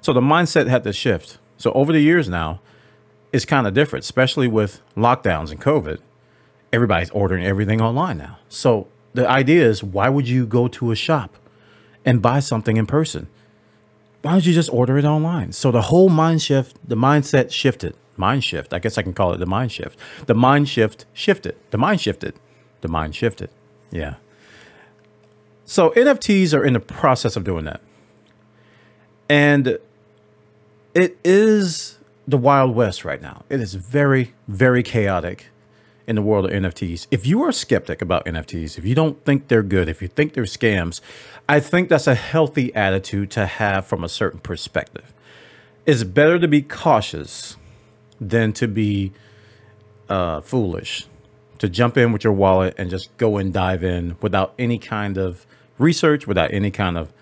So 0.00 0.12
the 0.12 0.20
mindset 0.20 0.68
had 0.68 0.84
to 0.84 0.92
shift. 0.92 1.38
So 1.58 1.72
over 1.72 1.92
the 1.92 2.00
years 2.00 2.28
now, 2.28 2.60
it's 3.32 3.44
kind 3.44 3.66
of 3.66 3.74
different, 3.74 4.04
especially 4.04 4.48
with 4.48 4.80
lockdowns 4.96 5.50
and 5.50 5.60
COVID 5.60 6.00
everybody's 6.72 7.10
ordering 7.10 7.44
everything 7.44 7.80
online 7.80 8.18
now. 8.18 8.38
So 8.48 8.88
the 9.14 9.28
idea 9.28 9.66
is 9.66 9.82
why 9.82 10.08
would 10.08 10.28
you 10.28 10.46
go 10.46 10.68
to 10.68 10.90
a 10.90 10.96
shop 10.96 11.36
and 12.04 12.22
buy 12.22 12.40
something 12.40 12.76
in 12.76 12.86
person? 12.86 13.28
Why 14.22 14.32
don't 14.32 14.46
you 14.46 14.52
just 14.52 14.72
order 14.72 14.98
it 14.98 15.04
online? 15.04 15.52
So 15.52 15.70
the 15.70 15.82
whole 15.82 16.08
mind 16.08 16.42
shift, 16.42 16.76
the 16.86 16.96
mindset 16.96 17.50
shifted. 17.50 17.96
Mind 18.16 18.44
shift. 18.44 18.74
I 18.74 18.78
guess 18.78 18.98
I 18.98 19.02
can 19.02 19.14
call 19.14 19.32
it 19.32 19.38
the 19.38 19.46
mind 19.46 19.72
shift. 19.72 19.98
The 20.26 20.34
mind 20.34 20.68
shift 20.68 21.06
shifted. 21.14 21.56
The 21.70 21.78
mind 21.78 22.00
shifted. 22.00 22.34
The 22.82 22.88
mind 22.88 23.16
shifted. 23.16 23.48
Yeah. 23.90 24.16
So 25.64 25.90
NFTs 25.90 26.52
are 26.52 26.64
in 26.64 26.74
the 26.74 26.80
process 26.80 27.36
of 27.36 27.44
doing 27.44 27.64
that. 27.64 27.80
And 29.28 29.78
it 30.92 31.18
is 31.24 31.99
the 32.30 32.38
Wild 32.38 32.74
West 32.74 33.04
right 33.04 33.20
now. 33.20 33.44
It 33.48 33.60
is 33.60 33.74
very, 33.74 34.34
very 34.46 34.82
chaotic 34.82 35.48
in 36.06 36.16
the 36.16 36.22
world 36.22 36.46
of 36.46 36.50
NFTs. 36.50 37.06
If 37.10 37.26
you 37.26 37.42
are 37.42 37.50
a 37.50 37.52
skeptic 37.52 38.00
about 38.02 38.24
NFTs, 38.24 38.78
if 38.78 38.84
you 38.84 38.94
don't 38.94 39.24
think 39.24 39.48
they're 39.48 39.62
good, 39.62 39.88
if 39.88 40.00
you 40.00 40.08
think 40.08 40.32
they're 40.34 40.44
scams, 40.44 41.00
I 41.48 41.60
think 41.60 41.88
that's 41.88 42.06
a 42.06 42.14
healthy 42.14 42.74
attitude 42.74 43.30
to 43.32 43.46
have 43.46 43.86
from 43.86 44.04
a 44.04 44.08
certain 44.08 44.40
perspective. 44.40 45.12
It's 45.86 46.04
better 46.04 46.38
to 46.38 46.48
be 46.48 46.62
cautious 46.62 47.56
than 48.20 48.52
to 48.54 48.68
be 48.68 49.12
uh, 50.08 50.40
foolish, 50.40 51.06
to 51.58 51.68
jump 51.68 51.96
in 51.96 52.12
with 52.12 52.24
your 52.24 52.32
wallet 52.32 52.74
and 52.78 52.90
just 52.90 53.16
go 53.16 53.36
and 53.36 53.52
dive 53.52 53.82
in 53.82 54.16
without 54.20 54.54
any 54.58 54.78
kind 54.78 55.18
of 55.18 55.46
research, 55.78 56.26
without 56.26 56.52
any 56.52 56.70
kind 56.70 56.96
of 56.96 57.12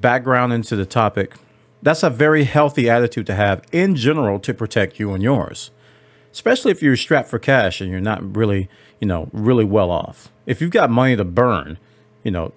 background 0.00 0.52
into 0.52 0.76
the 0.76 0.86
topic. 0.86 1.34
That's 1.84 2.02
a 2.02 2.10
very 2.10 2.42
healthy 2.44 2.90
attitude 2.90 3.26
to 3.26 3.34
have 3.36 3.62
in 3.70 3.94
general 3.94 4.40
to 4.40 4.52
protect 4.52 4.98
you 4.98 5.12
and 5.12 5.22
yours 5.22 5.70
especially 6.34 6.72
if 6.72 6.82
you're 6.82 6.96
strapped 6.96 7.28
for 7.28 7.38
cash 7.38 7.80
and 7.80 7.88
you're 7.88 8.00
not 8.00 8.36
really, 8.36 8.68
you 9.00 9.06
know, 9.06 9.30
really 9.32 9.64
well 9.64 9.92
off. 9.92 10.32
If 10.46 10.60
you've 10.60 10.72
got 10.72 10.90
money 10.90 11.14
to 11.14 11.24
burn, 11.24 11.78
you 12.24 12.32
know, 12.32 12.52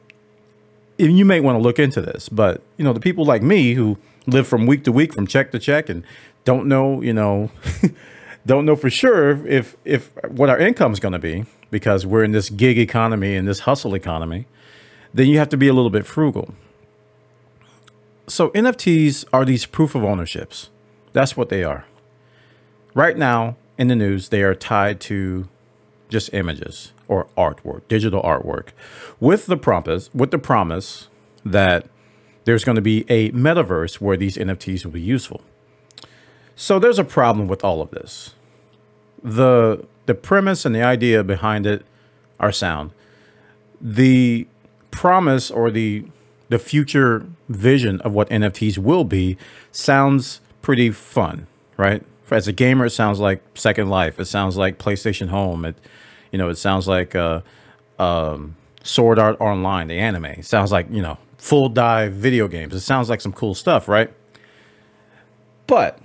you 0.98 1.24
may 1.24 1.40
want 1.40 1.58
to 1.58 1.62
look 1.62 1.78
into 1.78 2.02
this. 2.02 2.28
But, 2.28 2.64
you 2.78 2.84
know, 2.84 2.92
the 2.92 3.00
people 3.00 3.24
like 3.24 3.44
me 3.44 3.76
who 3.76 4.00
live 4.26 4.48
from 4.48 4.66
week 4.66 4.84
to 4.86 4.92
week, 4.92 5.14
from 5.14 5.28
check 5.28 5.52
to 5.52 5.60
check, 5.60 5.90
and 5.90 6.04
don't 6.44 6.66
know, 6.66 7.04
you 7.04 7.14
know, 7.14 7.52
don't 8.48 8.66
know 8.66 8.76
for 8.76 8.90
sure 8.90 9.46
if 9.46 9.76
if 9.86 10.12
what 10.28 10.50
our 10.50 10.58
income 10.58 10.92
is 10.92 11.00
going 11.00 11.14
to 11.14 11.20
be 11.20 11.46
because 11.70 12.04
we're 12.04 12.24
in 12.24 12.32
this 12.32 12.50
gig 12.50 12.80
economy 12.80 13.36
and 13.36 13.48
this 13.48 13.60
hustle 13.60 13.94
economy, 13.94 14.48
then 15.14 15.28
you 15.28 15.38
have 15.38 15.50
to 15.50 15.58
be 15.58 15.68
a 15.68 15.74
little 15.74 15.92
bit 15.92 16.08
frugal. 16.08 16.56
So 18.30 18.50
NFTs 18.50 19.24
are 19.32 19.46
these 19.46 19.66
proof 19.66 19.96
of 19.96 20.04
ownerships. 20.04 20.70
That's 21.14 21.38
what 21.38 21.48
they 21.48 21.64
are. 21.64 21.86
Right 22.94 23.18
now, 23.18 23.56
in 23.78 23.88
the 23.88 23.96
news, 23.96 24.30
they 24.30 24.44
are 24.44 24.54
tied 24.54 25.00
to 25.02 25.48
just 26.10 26.34
images 26.34 26.92
or 27.08 27.28
artwork, 27.38 27.88
digital 27.88 28.22
artwork, 28.22 28.70
with 29.22 29.46
the 29.46 29.56
promise, 29.56 30.14
with 30.14 30.32
the 30.32 30.38
promise 30.38 31.08
that 31.46 31.88
there's 32.44 32.66
going 32.66 32.76
to 32.76 32.82
be 32.82 33.06
a 33.10 33.32
metaverse 33.32 34.02
where 34.02 34.18
these 34.18 34.36
NFTs 34.38 34.84
will 34.84 34.92
be 34.92 35.02
useful. 35.02 35.42
So 36.56 36.80
there's 36.80 37.00
a 37.00 37.06
problem 37.06 37.48
with 37.48 37.64
all 37.64 37.82
of 37.82 37.92
this. 37.92 38.34
The 39.24 39.86
the 40.06 40.16
premise 40.16 40.66
and 40.66 40.74
the 40.74 40.84
idea 40.84 41.24
behind 41.24 41.66
it 41.66 41.86
are 42.40 42.52
sound. 42.52 42.92
The 43.80 44.48
promise 44.92 45.52
or 45.52 45.72
the 45.72 46.06
the 46.50 46.60
future 46.60 47.26
vision 47.50 48.02
of 48.02 48.14
what 48.14 48.30
NFTs 48.30 48.78
will 48.78 49.04
be 49.04 49.38
sounds 49.72 50.42
pretty 50.62 50.92
fun, 50.92 51.48
right? 51.78 52.04
as 52.32 52.48
a 52.48 52.52
gamer, 52.52 52.86
it 52.86 52.92
sounds 52.92 53.20
like 53.20 53.42
Second 53.56 53.90
Life. 53.90 54.20
It 54.20 54.26
sounds 54.26 54.58
like 54.58 54.78
PlayStation 54.78 55.30
Home. 55.30 55.66
It, 55.66 55.78
you 56.32 56.38
know, 56.38 56.50
it 56.50 56.58
sounds 56.58 56.88
like 56.88 57.16
uh, 57.16 57.42
um, 58.00 58.56
Sword 58.84 59.20
Art 59.20 59.40
Online, 59.40 59.88
the 59.88 60.00
anime. 60.00 60.26
It 60.26 60.46
sounds 60.46 60.72
like 60.72 60.88
you 60.92 61.02
know 61.02 61.18
full 61.38 61.70
dive 61.70 62.14
video 62.14 62.48
games. 62.48 62.74
It 62.74 62.82
sounds 62.82 63.10
like 63.10 63.22
some 63.22 63.34
cool 63.34 63.56
stuff, 63.56 63.88
right? 63.88 64.12
But 65.68 66.00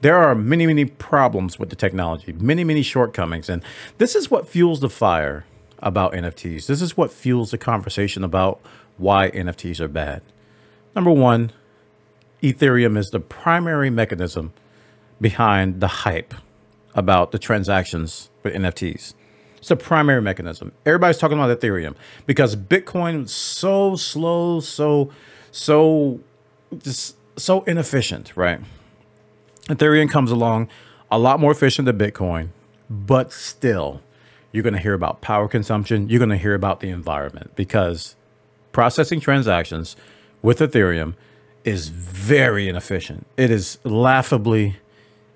there 0.00 0.16
are 0.16 0.34
many, 0.34 0.66
many 0.66 0.84
problems 0.84 1.58
with 1.58 1.70
the 1.70 1.76
technology, 1.76 2.32
many, 2.32 2.64
many 2.64 2.82
shortcomings, 2.82 3.48
and 3.48 3.62
this 3.98 4.14
is 4.14 4.30
what 4.30 4.48
fuels 4.48 4.80
the 4.80 4.90
fire 4.90 5.44
about 5.78 6.12
NFTs. 6.12 6.66
This 6.66 6.80
is 6.82 6.96
what 6.96 7.12
fuels 7.12 7.50
the 7.50 7.58
conversation 7.58 8.24
about 8.24 8.60
why 8.98 9.30
NFTs 9.30 9.80
are 9.80 9.88
bad. 9.88 10.22
Number 10.94 11.10
one, 11.10 11.52
Ethereum 12.42 12.98
is 12.98 13.10
the 13.10 13.20
primary 13.20 13.90
mechanism 13.90 14.52
behind 15.20 15.80
the 15.80 15.88
hype 15.88 16.34
about 16.94 17.32
the 17.32 17.38
transactions 17.38 18.30
with 18.42 18.54
NFTs. 18.54 19.14
It's 19.56 19.68
the 19.68 19.76
primary 19.76 20.20
mechanism. 20.20 20.72
Everybody's 20.84 21.18
talking 21.18 21.38
about 21.38 21.56
Ethereum 21.58 21.94
because 22.26 22.56
Bitcoin 22.56 23.22
was 23.22 23.32
so 23.32 23.94
slow, 23.94 24.60
so 24.60 25.10
so 25.52 26.20
just 26.78 27.16
so 27.36 27.62
inefficient, 27.62 28.36
right? 28.36 28.60
Ethereum 29.68 30.10
comes 30.10 30.32
along 30.32 30.68
a 31.10 31.18
lot 31.18 31.38
more 31.38 31.52
efficient 31.52 31.86
than 31.86 31.96
Bitcoin, 31.96 32.48
but 32.90 33.32
still, 33.32 34.00
you're 34.50 34.64
going 34.64 34.74
to 34.74 34.80
hear 34.80 34.94
about 34.94 35.20
power 35.20 35.46
consumption. 35.46 36.08
You're 36.08 36.18
going 36.18 36.30
to 36.30 36.36
hear 36.36 36.54
about 36.54 36.80
the 36.80 36.90
environment 36.90 37.54
because 37.54 38.16
processing 38.72 39.20
transactions 39.20 39.94
with 40.42 40.58
Ethereum 40.58 41.14
is 41.64 41.88
very 41.88 42.68
inefficient. 42.68 43.26
It 43.36 43.50
is 43.50 43.78
laughably 43.84 44.76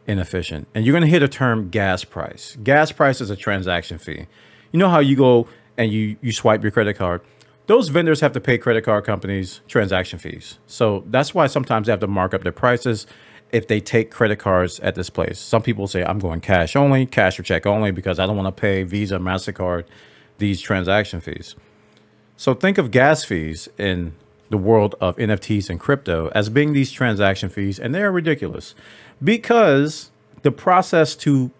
inefficient. 0.06 0.68
And 0.75 0.84
you're 0.84 0.92
going 0.92 1.04
to 1.04 1.10
hit 1.10 1.22
a 1.22 1.28
term 1.28 1.70
gas 1.70 2.04
price. 2.04 2.56
Gas 2.62 2.92
price 2.92 3.20
is 3.20 3.30
a 3.30 3.36
transaction 3.36 3.98
fee. 3.98 4.26
You 4.72 4.78
know 4.78 4.88
how 4.88 4.98
you 4.98 5.16
go 5.16 5.48
and 5.76 5.92
you, 5.92 6.16
you 6.20 6.32
swipe 6.32 6.62
your 6.62 6.72
credit 6.72 6.94
card? 6.94 7.22
Those 7.66 7.88
vendors 7.88 8.20
have 8.20 8.32
to 8.32 8.40
pay 8.40 8.58
credit 8.58 8.84
card 8.84 9.04
companies 9.04 9.60
transaction 9.66 10.18
fees. 10.18 10.58
So 10.66 11.04
that's 11.08 11.34
why 11.34 11.46
sometimes 11.48 11.86
they 11.86 11.92
have 11.92 12.00
to 12.00 12.06
mark 12.06 12.34
up 12.34 12.42
their 12.42 12.52
prices 12.52 13.06
if 13.50 13.66
they 13.68 13.80
take 13.80 14.10
credit 14.10 14.36
cards 14.36 14.78
at 14.80 14.94
this 14.94 15.10
place. 15.10 15.38
Some 15.38 15.62
people 15.62 15.86
say, 15.86 16.04
I'm 16.04 16.18
going 16.18 16.40
cash 16.40 16.76
only, 16.76 17.06
cash 17.06 17.38
or 17.38 17.42
check 17.42 17.66
only, 17.66 17.90
because 17.90 18.18
I 18.18 18.26
don't 18.26 18.36
want 18.36 18.54
to 18.54 18.60
pay 18.60 18.82
Visa, 18.82 19.16
MasterCard, 19.18 19.84
these 20.38 20.60
transaction 20.60 21.20
fees. 21.20 21.56
So 22.36 22.54
think 22.54 22.78
of 22.78 22.90
gas 22.90 23.25
fees 23.25 23.68
in 23.78 24.14
the 24.48 24.58
world 24.58 24.94
of 25.00 25.16
NFTs 25.16 25.70
and 25.70 25.80
crypto 25.80 26.30
as 26.34 26.48
being 26.48 26.72
these 26.72 26.92
transaction 26.92 27.48
fees, 27.48 27.78
and 27.78 27.94
they 27.94 28.02
are 28.02 28.12
ridiculous 28.12 28.74
because 29.22 30.10
the 30.42 30.52
process 30.52 31.16
to 31.16 31.50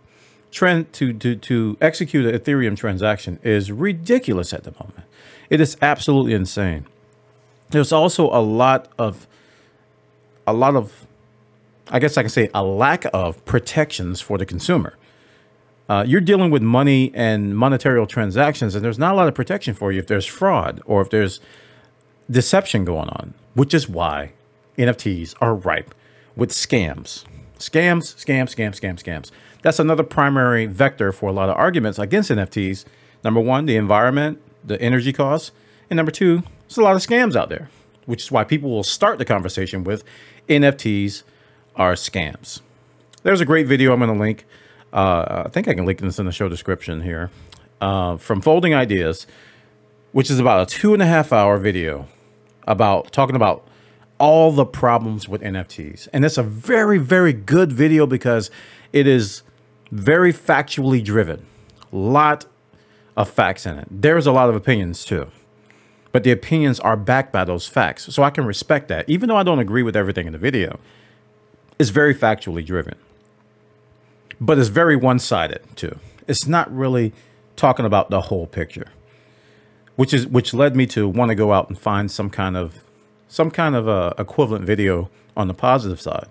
trend 0.51 0.93
to, 0.95 1.13
to, 1.13 1.37
to 1.37 1.77
execute 1.81 2.25
an 2.27 2.39
Ethereum 2.39 2.77
transaction 2.77 3.39
is 3.43 3.73
ridiculous 3.73 4.53
at 4.53 4.65
the 4.65 4.73
moment. 4.73 5.05
It 5.51 5.61
is 5.61 5.77
absolutely 5.83 6.35
insane. 6.35 6.87
There's 7.71 7.93
also 7.93 8.31
a 8.31 8.41
lot 8.41 8.89
of, 8.99 9.27
a 10.47 10.53
lot 10.53 10.77
of, 10.77 11.07
I 11.89 11.99
guess 11.99 12.17
I 12.17 12.23
can 12.23 12.31
say 12.31 12.49
a 12.55 12.63
lack 12.63 13.05
of 13.13 13.45
protections 13.45 14.21
for 14.21 14.39
the 14.39 14.47
consumer. 14.47 14.97
Uh, 15.89 16.05
you're 16.07 16.21
dealing 16.21 16.51
with 16.51 16.63
money 16.63 17.13
and 17.15 17.57
monetary 17.57 18.05
transactions, 18.07 18.75
and 18.75 18.85
there's 18.85 18.99
not 18.99 19.13
a 19.13 19.17
lot 19.17 19.29
of 19.29 19.35
protection 19.35 19.75
for 19.75 19.93
you 19.93 19.99
if 19.99 20.07
there's 20.07 20.27
fraud 20.27 20.81
or 20.85 21.01
if 21.01 21.11
there's 21.11 21.41
deception 22.31 22.85
going 22.85 23.09
on, 23.09 23.35
which 23.55 23.75
is 23.75 23.89
why 23.89 24.33
NFTs 24.79 25.35
are 25.41 25.55
ripe 25.55 25.95
with 26.35 26.51
scams. 26.51 27.25
Scams, 27.59 28.15
scams, 28.17 28.55
scams, 28.55 28.79
scams, 28.79 29.03
scams. 29.03 29.31
That's 29.63 29.79
another 29.79 30.03
primary 30.03 30.67
vector 30.67 31.13
for 31.13 31.31
a 31.31 31.33
lot 31.33 31.49
of 31.49 31.57
arguments 31.57 31.99
against 31.99 32.31
NFTs. 32.31 32.85
Number 33.25 33.41
one, 33.41 33.67
the 33.67 33.77
environment, 33.77 34.41
the 34.63 34.81
energy 34.81 35.13
costs. 35.13 35.53
And 35.89 35.97
number 35.97 36.13
two, 36.13 36.43
there's 36.69 36.77
a 36.77 36.83
lot 36.83 36.97
of 36.97 37.03
scams 37.03 37.35
out 37.35 37.49
there, 37.49 37.71
which 38.05 38.23
is 38.25 38.31
why 38.31 38.45
people 38.45 38.71
will 38.71 38.85
start 38.85 39.19
the 39.19 39.25
conversation 39.25 39.85
with 39.85 40.05
NFTs 40.49 41.23
are 41.77 41.95
scams. 41.95 42.61
There's 43.23 43.41
a 43.41 43.45
great 43.45 43.67
video 43.67 43.93
I'm 43.93 44.01
going 44.01 44.13
to 44.13 44.19
link. 44.19 44.45
Uh, 44.93 45.45
I 45.47 45.49
think 45.49 45.69
I 45.69 45.75
can 45.75 45.85
link 45.85 46.01
this 46.01 46.19
in 46.19 46.27
the 46.27 46.33
show 46.33 46.49
description 46.49 47.01
here 47.03 47.31
uh, 47.81 48.17
from 48.19 48.41
Folding 48.41 48.75
Ideas, 48.75 49.27
which 50.13 50.31
is 50.31 50.39
about 50.39 50.69
a 50.69 50.75
two 50.75 50.93
and 50.93 51.03
a 51.03 51.07
half 51.07 51.33
hour 51.33 51.59
video 51.59 52.07
about 52.67 53.13
talking 53.13 53.37
about 53.37 53.67
all 54.19 54.51
the 54.53 54.65
problems 54.65 55.29
with 55.29 55.43
NFTs. 55.43 56.09
And 56.13 56.25
it's 56.25 56.39
a 56.39 56.43
very, 56.43 56.99
very 56.99 57.33
good 57.33 57.73
video 57.73 58.07
because 58.07 58.51
it 58.93 59.07
is 59.07 59.43
very 59.91 60.33
factually 60.33 61.05
driven. 61.05 61.47
Lot 61.93 62.47
of 63.17 63.31
facts 63.31 63.67
in 63.67 63.79
it. 63.79 63.89
There's 63.91 64.27
a 64.27 64.33
lot 64.33 64.49
of 64.49 64.55
opinions 64.55 65.05
too. 65.05 65.31
But 66.13 66.25
the 66.25 66.31
opinions 66.31 66.81
are 66.81 66.97
backed 66.97 67.33
by 67.33 67.45
those 67.45 67.67
facts. 67.67 68.13
So 68.15 68.23
I 68.23 68.31
can 68.31 68.47
respect 68.47 68.89
that. 68.89 69.09
Even 69.09 69.29
though 69.29 69.37
I 69.37 69.43
don't 69.43 69.59
agree 69.59 69.83
with 69.83 69.97
everything 69.97 70.27
in 70.27 70.33
the 70.33 70.39
video, 70.39 70.79
it's 71.79 71.91
very 71.91 72.15
factually 72.15 72.65
driven. 72.65 72.95
But 74.41 74.59
it's 74.59 74.69
very 74.69 74.97
one-sided 74.97 75.77
too. 75.77 75.99
It's 76.27 76.47
not 76.47 76.75
really 76.75 77.13
talking 77.55 77.85
about 77.85 78.11
the 78.11 78.23
whole 78.23 78.47
picture. 78.47 78.89
Which 79.97 80.15
is 80.15 80.27
which 80.27 80.55
led 80.55 80.77
me 80.77 80.87
to 80.89 81.09
want 81.09 81.31
to 81.31 81.35
go 81.35 81.53
out 81.53 81.69
and 81.69 81.79
find 81.79 82.11
some 82.11 82.31
kind 82.31 82.57
of 82.57 82.85
some 83.29 83.51
kind 83.51 83.75
of 83.75 83.89
a 83.89 84.15
equivalent 84.19 84.65
video 84.65 85.11
on 85.37 85.49
the 85.49 85.55
positive 85.55 86.01
side. 86.01 86.29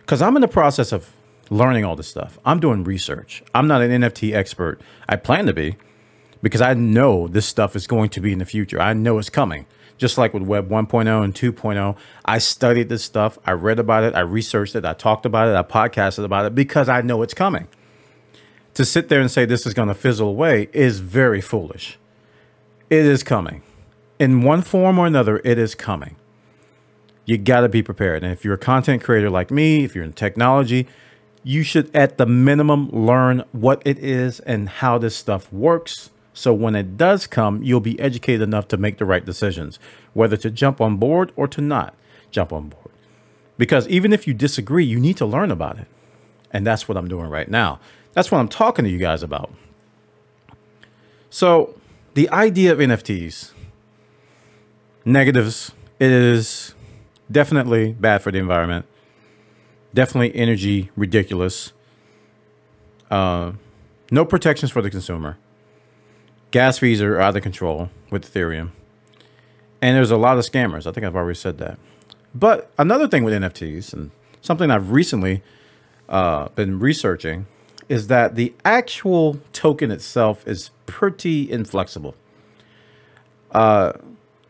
Because 0.00 0.20
I'm 0.20 0.36
in 0.36 0.42
the 0.42 0.48
process 0.48 0.92
of 0.92 1.12
learning 1.50 1.84
all 1.84 1.96
this 1.96 2.08
stuff. 2.08 2.38
I'm 2.44 2.60
doing 2.60 2.84
research. 2.84 3.42
I'm 3.54 3.66
not 3.66 3.82
an 3.82 4.02
NFT 4.02 4.34
expert. 4.34 4.80
I 5.08 5.16
plan 5.16 5.46
to 5.46 5.52
be, 5.52 5.76
because 6.42 6.60
I 6.60 6.74
know 6.74 7.28
this 7.28 7.46
stuff 7.46 7.76
is 7.76 7.86
going 7.86 8.10
to 8.10 8.20
be 8.20 8.32
in 8.32 8.38
the 8.38 8.44
future. 8.44 8.80
I 8.80 8.92
know 8.92 9.18
it's 9.18 9.30
coming. 9.30 9.66
Just 9.96 10.18
like 10.18 10.34
with 10.34 10.42
Web 10.42 10.68
1.0 10.68 11.24
and 11.24 11.34
2.0, 11.34 11.96
I 12.24 12.38
studied 12.38 12.88
this 12.88 13.04
stuff. 13.04 13.38
I 13.46 13.52
read 13.52 13.78
about 13.78 14.02
it. 14.02 14.14
I 14.14 14.20
researched 14.20 14.74
it. 14.74 14.84
I 14.84 14.92
talked 14.92 15.24
about 15.24 15.48
it. 15.48 15.54
I 15.54 15.62
podcasted 15.62 16.24
about 16.24 16.46
it 16.46 16.54
because 16.54 16.88
I 16.88 17.00
know 17.00 17.22
it's 17.22 17.34
coming. 17.34 17.68
To 18.74 18.84
sit 18.84 19.08
there 19.08 19.20
and 19.20 19.30
say 19.30 19.44
this 19.44 19.66
is 19.66 19.74
going 19.74 19.88
to 19.88 19.94
fizzle 19.94 20.28
away 20.28 20.68
is 20.72 20.98
very 20.98 21.40
foolish. 21.40 21.96
It 22.94 23.06
is 23.06 23.22
coming. 23.22 23.62
In 24.18 24.42
one 24.42 24.62
form 24.62 24.98
or 24.98 25.06
another, 25.06 25.40
it 25.44 25.58
is 25.58 25.74
coming. 25.74 26.16
You 27.24 27.38
got 27.38 27.60
to 27.60 27.68
be 27.68 27.82
prepared. 27.82 28.22
And 28.22 28.32
if 28.32 28.44
you're 28.44 28.54
a 28.54 28.58
content 28.58 29.02
creator 29.02 29.30
like 29.30 29.50
me, 29.50 29.84
if 29.84 29.94
you're 29.94 30.04
in 30.04 30.12
technology, 30.12 30.86
you 31.42 31.62
should, 31.62 31.94
at 31.94 32.18
the 32.18 32.26
minimum, 32.26 32.88
learn 32.90 33.44
what 33.52 33.82
it 33.84 33.98
is 33.98 34.40
and 34.40 34.68
how 34.68 34.98
this 34.98 35.16
stuff 35.16 35.52
works 35.52 36.10
so 36.34 36.52
when 36.52 36.74
it 36.74 36.96
does 36.96 37.28
come, 37.28 37.62
you'll 37.62 37.80
be 37.80 37.98
educated 38.00 38.42
enough 38.42 38.66
to 38.68 38.76
make 38.76 38.98
the 38.98 39.04
right 39.04 39.24
decisions, 39.24 39.78
whether 40.12 40.36
to 40.38 40.50
jump 40.50 40.80
on 40.80 40.96
board 40.96 41.32
or 41.36 41.46
to 41.46 41.60
not 41.60 41.94
jump 42.32 42.52
on 42.52 42.68
board. 42.68 42.90
Because 43.56 43.86
even 43.86 44.12
if 44.12 44.26
you 44.26 44.34
disagree, 44.34 44.84
you 44.84 44.98
need 44.98 45.16
to 45.18 45.26
learn 45.26 45.52
about 45.52 45.78
it. 45.78 45.86
And 46.50 46.66
that's 46.66 46.88
what 46.88 46.98
I'm 46.98 47.06
doing 47.06 47.28
right 47.30 47.48
now. 47.48 47.78
That's 48.14 48.32
what 48.32 48.38
I'm 48.38 48.48
talking 48.48 48.84
to 48.84 48.90
you 48.90 48.98
guys 48.98 49.22
about. 49.22 49.52
So, 51.30 51.76
the 52.14 52.28
idea 52.30 52.72
of 52.72 52.78
NFTs, 52.78 53.52
negatives, 55.04 55.72
it 55.98 56.10
is 56.10 56.74
definitely 57.30 57.92
bad 57.92 58.22
for 58.22 58.32
the 58.32 58.38
environment, 58.38 58.86
definitely 59.92 60.34
energy 60.34 60.90
ridiculous, 60.96 61.72
uh, 63.10 63.52
no 64.10 64.24
protections 64.24 64.70
for 64.70 64.82
the 64.82 64.90
consumer 64.90 65.36
gas 66.54 66.78
fees 66.78 67.02
are 67.02 67.18
out 67.18 67.36
of 67.36 67.42
control 67.42 67.90
with 68.12 68.32
Ethereum. 68.32 68.70
And 69.82 69.96
there's 69.96 70.12
a 70.12 70.16
lot 70.16 70.38
of 70.38 70.44
scammers. 70.44 70.86
I 70.86 70.92
think 70.92 71.04
I've 71.04 71.16
already 71.16 71.36
said 71.36 71.58
that. 71.58 71.80
But 72.32 72.70
another 72.78 73.08
thing 73.08 73.24
with 73.24 73.34
NFTs, 73.34 73.92
and 73.92 74.12
something 74.40 74.70
I've 74.70 74.92
recently 74.92 75.42
uh, 76.08 76.50
been 76.50 76.78
researching, 76.78 77.48
is 77.88 78.06
that 78.08 78.34
the 78.34 78.54
actual 78.64 79.38
token 79.52 79.90
itself 79.90 80.46
is 80.46 80.70
pretty 80.86 81.50
inflexible. 81.50 82.14
Uh, 83.50 83.92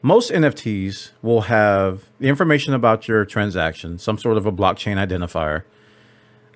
most 0.02 0.30
NFTs 0.30 1.10
will 1.22 1.42
have 1.42 2.04
the 2.20 2.28
information 2.28 2.74
about 2.74 3.08
your 3.08 3.24
transaction, 3.24 3.98
some 3.98 4.18
sort 4.18 4.36
of 4.36 4.46
a 4.46 4.52
blockchain 4.52 4.96
identifier. 4.96 5.62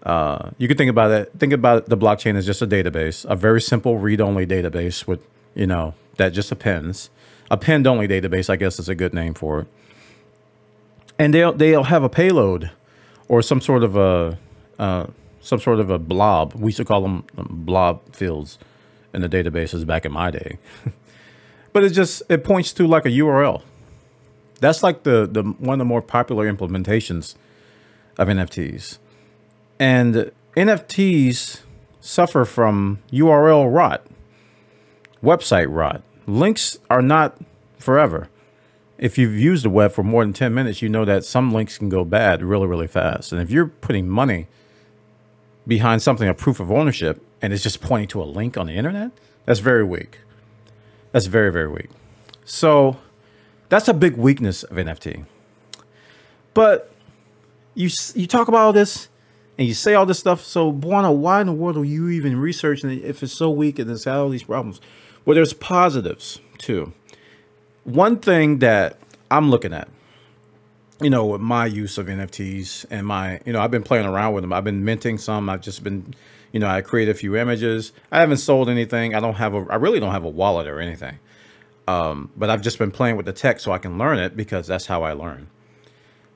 Uh, 0.02 0.50
you 0.58 0.68
can 0.68 0.76
think 0.76 0.90
about 0.90 1.10
it. 1.10 1.32
Think 1.38 1.52
about 1.52 1.88
the 1.88 1.96
blockchain 1.96 2.36
as 2.36 2.46
just 2.46 2.62
a 2.62 2.66
database, 2.66 3.24
a 3.28 3.34
very 3.34 3.60
simple 3.60 3.98
read-only 3.98 4.46
database 4.46 5.06
with 5.06 5.20
you 5.58 5.66
know, 5.66 5.92
that 6.16 6.30
just 6.30 6.52
appends. 6.52 7.10
Append 7.50 7.86
only 7.86 8.06
database, 8.06 8.48
I 8.48 8.56
guess 8.56 8.78
is 8.78 8.88
a 8.88 8.94
good 8.94 9.12
name 9.12 9.34
for 9.34 9.60
it. 9.60 9.66
And 11.18 11.34
they'll 11.34 11.52
they'll 11.52 11.84
have 11.84 12.04
a 12.04 12.08
payload 12.08 12.70
or 13.28 13.42
some 13.42 13.60
sort 13.60 13.82
of 13.82 13.96
a 13.96 14.38
uh, 14.78 15.06
some 15.40 15.60
sort 15.60 15.80
of 15.80 15.90
a 15.90 15.98
blob. 15.98 16.54
We 16.54 16.66
used 16.68 16.78
to 16.78 16.84
call 16.84 17.02
them 17.02 17.24
blob 17.34 18.14
fields 18.14 18.58
in 19.14 19.22
the 19.22 19.28
databases 19.28 19.86
back 19.86 20.04
in 20.04 20.12
my 20.12 20.30
day. 20.30 20.58
but 21.72 21.84
it 21.84 21.90
just 21.90 22.22
it 22.28 22.44
points 22.44 22.72
to 22.74 22.86
like 22.86 23.06
a 23.06 23.10
URL. 23.10 23.62
That's 24.60 24.82
like 24.82 25.04
the 25.04 25.26
the 25.30 25.42
one 25.42 25.74
of 25.74 25.78
the 25.78 25.84
more 25.84 26.02
popular 26.02 26.52
implementations 26.52 27.34
of 28.18 28.28
NFTs. 28.28 28.98
And 29.78 30.32
NFTs 30.56 31.60
suffer 32.00 32.44
from 32.44 32.98
URL 33.12 33.72
rot 33.72 34.06
website 35.22 35.66
rot. 35.68 36.02
Links 36.26 36.78
are 36.90 37.02
not 37.02 37.38
forever. 37.78 38.28
If 38.98 39.16
you've 39.16 39.38
used 39.38 39.64
the 39.64 39.70
web 39.70 39.92
for 39.92 40.02
more 40.02 40.24
than 40.24 40.32
10 40.32 40.52
minutes, 40.52 40.82
you 40.82 40.88
know 40.88 41.04
that 41.04 41.24
some 41.24 41.52
links 41.52 41.78
can 41.78 41.88
go 41.88 42.04
bad 42.04 42.42
really, 42.42 42.66
really 42.66 42.88
fast. 42.88 43.32
And 43.32 43.40
if 43.40 43.50
you're 43.50 43.66
putting 43.66 44.08
money 44.08 44.48
behind 45.68 46.02
something, 46.02 46.26
a 46.26 46.34
proof 46.34 46.58
of 46.58 46.72
ownership, 46.72 47.22
and 47.40 47.52
it's 47.52 47.62
just 47.62 47.80
pointing 47.80 48.08
to 48.08 48.22
a 48.22 48.24
link 48.24 48.56
on 48.56 48.66
the 48.66 48.72
internet, 48.72 49.12
that's 49.44 49.60
very 49.60 49.84
weak. 49.84 50.18
That's 51.12 51.26
very, 51.26 51.52
very 51.52 51.68
weak. 51.68 51.90
So 52.44 52.96
that's 53.68 53.86
a 53.86 53.94
big 53.94 54.16
weakness 54.16 54.64
of 54.64 54.76
NFT. 54.76 55.26
But 56.54 56.90
you 57.74 57.90
you 58.14 58.26
talk 58.26 58.48
about 58.48 58.60
all 58.60 58.72
this 58.72 59.08
and 59.58 59.68
you 59.68 59.74
say 59.74 59.94
all 59.94 60.06
this 60.06 60.18
stuff. 60.18 60.42
So, 60.42 60.72
Bwana, 60.72 61.14
why 61.14 61.40
in 61.40 61.46
the 61.46 61.52
world 61.52 61.76
are 61.76 61.84
you 61.84 62.08
even 62.08 62.38
researching 62.40 62.90
it 62.90 63.04
if 63.04 63.22
it's 63.22 63.32
so 63.32 63.50
weak 63.50 63.78
and 63.78 63.90
it's 63.90 64.06
got 64.06 64.16
all 64.16 64.28
these 64.30 64.44
problems? 64.44 64.80
Well, 65.24 65.34
there's 65.34 65.52
positives 65.52 66.40
too. 66.56 66.92
One 67.84 68.18
thing 68.18 68.58
that 68.58 68.98
I'm 69.30 69.50
looking 69.50 69.72
at, 69.72 69.88
you 71.00 71.10
know, 71.10 71.26
with 71.26 71.40
my 71.40 71.66
use 71.66 71.98
of 71.98 72.06
NFTs 72.06 72.86
and 72.90 73.06
my, 73.06 73.40
you 73.44 73.52
know, 73.52 73.60
I've 73.60 73.70
been 73.70 73.82
playing 73.82 74.06
around 74.06 74.34
with 74.34 74.42
them. 74.42 74.52
I've 74.52 74.64
been 74.64 74.84
minting 74.84 75.18
some. 75.18 75.48
I've 75.48 75.60
just 75.60 75.84
been, 75.84 76.14
you 76.52 76.58
know, 76.60 76.66
I 76.66 76.80
created 76.80 77.14
a 77.14 77.18
few 77.18 77.36
images. 77.36 77.92
I 78.10 78.20
haven't 78.20 78.38
sold 78.38 78.68
anything. 78.68 79.14
I 79.14 79.20
don't 79.20 79.34
have 79.34 79.54
a, 79.54 79.66
I 79.70 79.76
really 79.76 80.00
don't 80.00 80.12
have 80.12 80.24
a 80.24 80.28
wallet 80.28 80.66
or 80.66 80.80
anything. 80.80 81.18
Um, 81.86 82.30
but 82.36 82.50
I've 82.50 82.62
just 82.62 82.78
been 82.78 82.90
playing 82.90 83.16
with 83.16 83.26
the 83.26 83.32
tech 83.32 83.60
so 83.60 83.72
I 83.72 83.78
can 83.78 83.96
learn 83.96 84.18
it 84.18 84.36
because 84.36 84.66
that's 84.66 84.86
how 84.86 85.04
I 85.04 85.12
learn. 85.12 85.48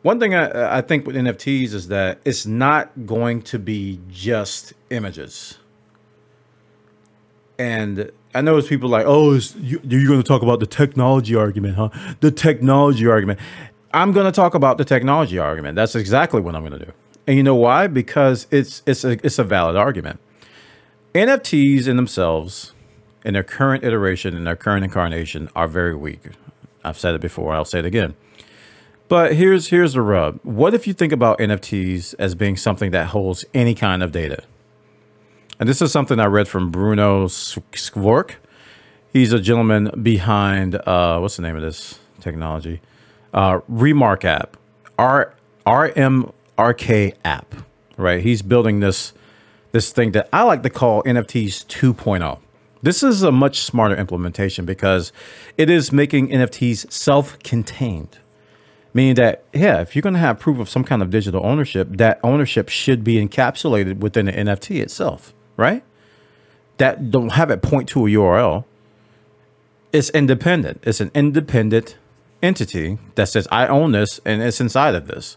One 0.03 0.19
thing 0.19 0.35
I, 0.35 0.79
I 0.79 0.81
think 0.81 1.07
with 1.07 1.15
NFTs 1.15 1.75
is 1.75 1.89
that 1.89 2.21
it's 2.25 2.47
not 2.47 3.07
going 3.07 3.43
to 3.43 3.59
be 3.59 4.01
just 4.09 4.73
images. 4.91 5.59
And 7.59 8.11
I 8.35 8.41
know 8.41 8.57
it's 8.57 8.69
people 8.69 8.89
like, 8.89 9.05
oh, 9.07 9.35
you, 9.35 9.81
you're 9.85 10.09
going 10.09 10.23
to 10.23 10.27
talk 10.27 10.43
about 10.43 10.59
the 10.59 10.67
technology 10.67 11.37
argument, 11.37 11.77
huh? 11.77 11.91
The 12.21 12.31
technology 12.31 13.07
argument. 13.07 13.39
I'm 13.95 14.13
going 14.13 14.27
to 14.27 14.33
talk 14.33 14.55
about 14.55 14.79
the 14.79 14.85
technology 14.85 15.39
argument. 15.39 15.77
That's 15.77 15.95
exactly 15.95 16.41
what 16.41 16.55
I'm 16.55 16.65
going 16.65 16.79
to 16.79 16.87
do. 16.87 16.93
And 17.27 17.37
you 17.37 17.43
know 17.43 17.55
why? 17.55 17.87
Because 17.87 18.47
it's 18.51 18.83
it's 18.87 19.05
a 19.05 19.13
it's 19.25 19.39
a 19.39 19.45
valid 19.45 19.77
argument. 19.77 20.19
NFTs 21.15 21.87
in 21.87 21.97
themselves, 21.97 22.73
in 23.25 23.35
their 23.35 23.43
current 23.43 23.85
iteration, 23.85 24.35
in 24.35 24.45
their 24.45 24.57
current 24.57 24.85
incarnation, 24.85 25.49
are 25.55 25.69
very 25.69 25.95
weak. 25.95 26.21
I've 26.83 26.99
said 26.99 27.15
it 27.15 27.21
before. 27.21 27.55
I'll 27.55 27.65
say 27.65 27.79
it 27.79 27.85
again. 27.85 28.15
But 29.09 29.35
here's 29.35 29.69
here's 29.69 29.93
the 29.93 30.03
rub. 30.03 30.41
What 30.43 30.75
if 30.75 30.87
you 30.87 30.95
think 30.95 31.13
about 31.13 31.39
NFTs 31.39 32.15
as 32.19 32.35
being 32.35 32.57
something 32.57 32.91
that 32.93 33.09
holds 33.09 33.45
any 33.53 33.75
kind 33.75 34.03
of 34.03 34.11
data? 34.11 34.43
And 35.61 35.69
this 35.69 35.81
is 35.81 35.93
something 35.93 36.19
I 36.19 36.25
read 36.25 36.49
from 36.49 36.71
Bruno 36.71 37.27
Skvorc. 37.27 38.37
He's 39.13 39.33
a 39.33 39.39
gentleman 39.39 39.91
behind, 40.03 40.75
uh, 40.75 41.19
what's 41.21 41.37
the 41.37 41.43
name 41.43 41.55
of 41.55 41.63
this 41.63 42.01
technology? 42.21 42.81
Uh, 43.33 43.61
Remark 43.69 44.25
app, 44.25 44.57
R 44.99 45.35
RMRK 45.67 47.15
app, 47.25 47.55
right? 47.97 48.21
He's 48.21 48.43
building 48.43 48.81
this 48.81 49.13
this 49.73 49.91
thing 49.91 50.13
that 50.13 50.29
I 50.33 50.43
like 50.43 50.63
to 50.65 50.71
call 50.71 51.03
NFTs 51.05 51.67
2.0. 51.67 52.39
This 52.83 53.03
is 53.03 53.23
a 53.23 53.33
much 53.33 53.61
smarter 53.61 53.97
implementation 53.97 54.67
because 54.67 55.13
it 55.57 55.71
is 55.71 55.93
making 55.93 56.29
NFTs 56.29 56.93
self-contained. 56.93 58.19
Meaning 58.93 59.15
that, 59.15 59.45
yeah, 59.55 59.81
if 59.81 59.97
you're 59.97 60.03
going 60.03 60.13
to 60.13 60.21
have 60.21 60.39
proof 60.39 60.59
of 60.59 60.69
some 60.69 60.85
kind 60.85 61.01
of 61.01 61.09
digital 61.09 61.47
ownership, 61.47 61.89
that 61.93 62.21
ownership 62.23 62.69
should 62.69 63.03
be 63.03 63.15
encapsulated 63.15 64.01
within 64.01 64.27
the 64.27 64.33
NFT 64.33 64.83
itself 64.83 65.33
right? 65.57 65.85
That 66.79 67.11
don't 67.11 67.33
have 67.33 67.51
it 67.51 67.63
point 67.63 67.89
to 67.91 68.07
a 68.07 68.11
URL. 68.11 68.65
It's 69.93 70.11
independent. 70.11 70.83
It's 70.83 71.01
an 71.01 71.11
independent 71.15 71.97
entity 72.43 72.99
that 73.15 73.29
says 73.29 73.47
I 73.51 73.67
own 73.67 73.93
this 73.93 74.21
and 74.25 74.43
it's 74.43 74.61
inside 74.61 74.95
of 74.95 75.07
this. 75.07 75.37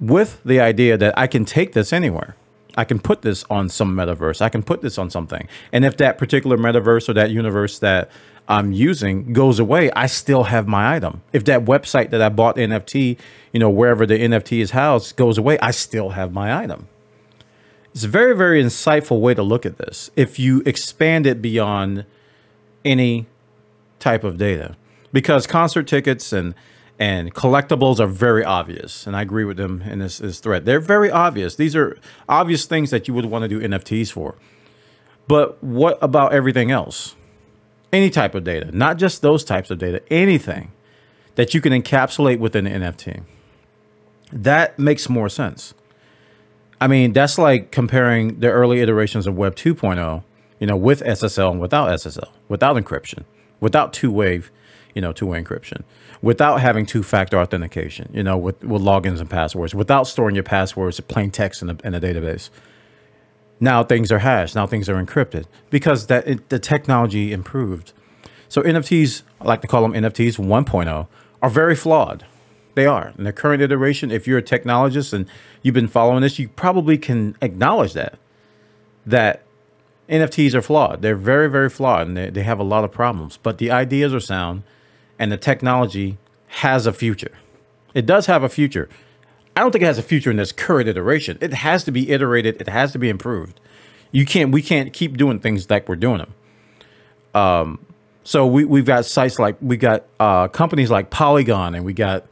With 0.00 0.40
the 0.44 0.60
idea 0.60 0.96
that 0.96 1.16
I 1.18 1.26
can 1.26 1.44
take 1.44 1.72
this 1.72 1.92
anywhere. 1.92 2.36
I 2.76 2.84
can 2.84 3.00
put 3.00 3.22
this 3.22 3.44
on 3.50 3.68
some 3.68 3.94
metaverse. 3.96 4.40
I 4.40 4.48
can 4.48 4.62
put 4.62 4.80
this 4.80 4.96
on 4.96 5.10
something. 5.10 5.48
And 5.72 5.84
if 5.84 5.96
that 5.96 6.18
particular 6.18 6.56
metaverse 6.56 7.08
or 7.08 7.14
that 7.14 7.30
universe 7.30 7.80
that 7.80 8.10
I'm 8.48 8.72
using 8.72 9.32
goes 9.32 9.58
away, 9.58 9.90
I 9.92 10.06
still 10.06 10.44
have 10.44 10.66
my 10.66 10.94
item. 10.94 11.22
If 11.32 11.44
that 11.44 11.64
website 11.64 12.10
that 12.10 12.22
I 12.22 12.28
bought 12.28 12.56
NFT, 12.56 13.18
you 13.52 13.60
know, 13.60 13.70
wherever 13.70 14.06
the 14.06 14.18
NFT 14.18 14.60
is 14.60 14.70
housed 14.70 15.16
goes 15.16 15.36
away, 15.36 15.58
I 15.58 15.70
still 15.72 16.10
have 16.10 16.32
my 16.32 16.62
item. 16.62 16.88
It's 17.94 18.04
a 18.04 18.08
very, 18.08 18.36
very 18.36 18.62
insightful 18.62 19.20
way 19.20 19.34
to 19.34 19.42
look 19.42 19.66
at 19.66 19.78
this 19.78 20.10
if 20.14 20.38
you 20.38 20.62
expand 20.64 21.26
it 21.26 21.42
beyond 21.42 22.04
any 22.84 23.26
type 23.98 24.24
of 24.24 24.38
data. 24.38 24.76
Because 25.12 25.46
concert 25.46 25.86
tickets 25.86 26.32
and 26.32 26.54
and 26.98 27.34
collectibles 27.34 27.98
are 27.98 28.06
very 28.06 28.44
obvious. 28.44 29.06
And 29.06 29.16
I 29.16 29.22
agree 29.22 29.44
with 29.44 29.56
them 29.56 29.80
in 29.82 30.00
this, 30.00 30.18
this 30.18 30.38
thread. 30.38 30.66
They're 30.66 30.80
very 30.80 31.10
obvious. 31.10 31.56
These 31.56 31.74
are 31.74 31.96
obvious 32.28 32.66
things 32.66 32.90
that 32.90 33.08
you 33.08 33.14
would 33.14 33.24
want 33.24 33.42
to 33.42 33.48
do 33.48 33.58
NFTs 33.58 34.12
for. 34.12 34.36
But 35.26 35.64
what 35.64 35.98
about 36.02 36.34
everything 36.34 36.70
else? 36.70 37.16
Any 37.90 38.10
type 38.10 38.34
of 38.34 38.44
data, 38.44 38.70
not 38.76 38.98
just 38.98 39.22
those 39.22 39.44
types 39.44 39.70
of 39.70 39.78
data, 39.78 40.02
anything 40.12 40.72
that 41.36 41.54
you 41.54 41.62
can 41.62 41.72
encapsulate 41.72 42.38
within 42.38 42.66
an 42.66 42.82
NFT. 42.82 43.22
That 44.30 44.78
makes 44.78 45.08
more 45.08 45.30
sense. 45.30 45.72
I 46.82 46.86
mean, 46.86 47.14
that's 47.14 47.38
like 47.38 47.70
comparing 47.70 48.40
the 48.40 48.50
early 48.50 48.80
iterations 48.80 49.26
of 49.26 49.36
Web 49.38 49.56
2.0 49.56 50.22
you 50.60 50.66
know, 50.66 50.76
with 50.76 51.02
SSL 51.02 51.52
and 51.52 51.60
without 51.60 51.88
SSL, 51.88 52.28
without 52.48 52.76
encryption, 52.76 53.24
without 53.58 53.92
two 53.92 54.12
wave, 54.12 54.52
you 54.94 55.02
know, 55.02 55.12
two 55.12 55.26
way 55.26 55.42
encryption, 55.42 55.82
without 56.22 56.60
having 56.60 56.86
two 56.86 57.02
factor 57.02 57.38
authentication, 57.38 58.10
you 58.12 58.22
know, 58.22 58.36
with, 58.36 58.62
with 58.64 58.82
logins 58.82 59.20
and 59.20 59.30
passwords, 59.30 59.74
without 59.74 60.06
storing 60.06 60.34
your 60.34 60.44
passwords 60.44 60.98
in 60.98 61.04
plain 61.06 61.30
text 61.30 61.62
in 61.62 61.70
a, 61.70 61.76
in 61.84 61.94
a 61.94 62.00
database. 62.00 62.50
Now 63.60 63.84
things 63.84 64.10
are 64.10 64.20
hashed. 64.20 64.54
Now 64.54 64.66
things 64.66 64.88
are 64.88 65.02
encrypted 65.02 65.44
because 65.68 66.06
that 66.06 66.26
it, 66.26 66.48
the 66.48 66.58
technology 66.58 67.32
improved. 67.32 67.92
So 68.48 68.62
NFTs, 68.62 69.22
I 69.40 69.44
like 69.44 69.60
to 69.60 69.68
call 69.68 69.82
them 69.82 69.92
NFTs 69.92 70.38
1.0, 70.38 71.06
are 71.42 71.50
very 71.50 71.76
flawed. 71.76 72.24
They 72.74 72.86
are. 72.86 73.12
In 73.18 73.24
the 73.24 73.32
current 73.32 73.62
iteration, 73.62 74.10
if 74.10 74.26
you're 74.26 74.38
a 74.38 74.42
technologist 74.42 75.12
and 75.12 75.26
you've 75.62 75.74
been 75.74 75.88
following 75.88 76.22
this, 76.22 76.38
you 76.38 76.48
probably 76.48 76.96
can 76.96 77.36
acknowledge 77.42 77.92
that. 77.92 78.18
That 79.04 79.42
NFTs 80.08 80.54
are 80.54 80.62
flawed. 80.62 81.02
They're 81.02 81.16
very, 81.16 81.48
very 81.48 81.70
flawed 81.70 82.08
and 82.08 82.16
they, 82.16 82.30
they 82.30 82.42
have 82.42 82.58
a 82.58 82.64
lot 82.64 82.84
of 82.84 82.90
problems. 82.90 83.38
But 83.42 83.58
the 83.58 83.70
ideas 83.70 84.12
are 84.12 84.20
sound 84.20 84.62
and 85.20 85.30
the 85.30 85.36
technology 85.36 86.18
has 86.48 86.86
a 86.86 86.92
future. 86.92 87.38
It 87.94 88.06
does 88.06 88.26
have 88.26 88.42
a 88.42 88.48
future. 88.48 88.88
I 89.54 89.60
don't 89.60 89.70
think 89.70 89.82
it 89.82 89.86
has 89.86 89.98
a 89.98 90.02
future 90.02 90.30
in 90.30 90.38
this 90.38 90.50
current 90.50 90.88
iteration. 90.88 91.36
It 91.40 91.52
has 91.52 91.84
to 91.84 91.92
be 91.92 92.10
iterated. 92.10 92.60
It 92.60 92.68
has 92.68 92.92
to 92.92 92.98
be 92.98 93.08
improved. 93.08 93.60
You 94.10 94.24
can't. 94.24 94.50
We 94.50 94.62
can't 94.62 94.92
keep 94.92 95.16
doing 95.16 95.38
things 95.38 95.68
like 95.68 95.88
we're 95.88 95.96
doing 95.96 96.18
them. 96.18 96.34
Um, 97.34 97.86
so 98.24 98.46
we 98.46 98.64
we've 98.64 98.86
got 98.86 99.04
sites 99.04 99.38
like 99.38 99.56
we 99.60 99.76
got 99.76 100.04
uh, 100.18 100.48
companies 100.48 100.90
like 100.90 101.10
Polygon 101.10 101.74
and 101.74 101.84
we 101.84 101.92
got 101.92 102.26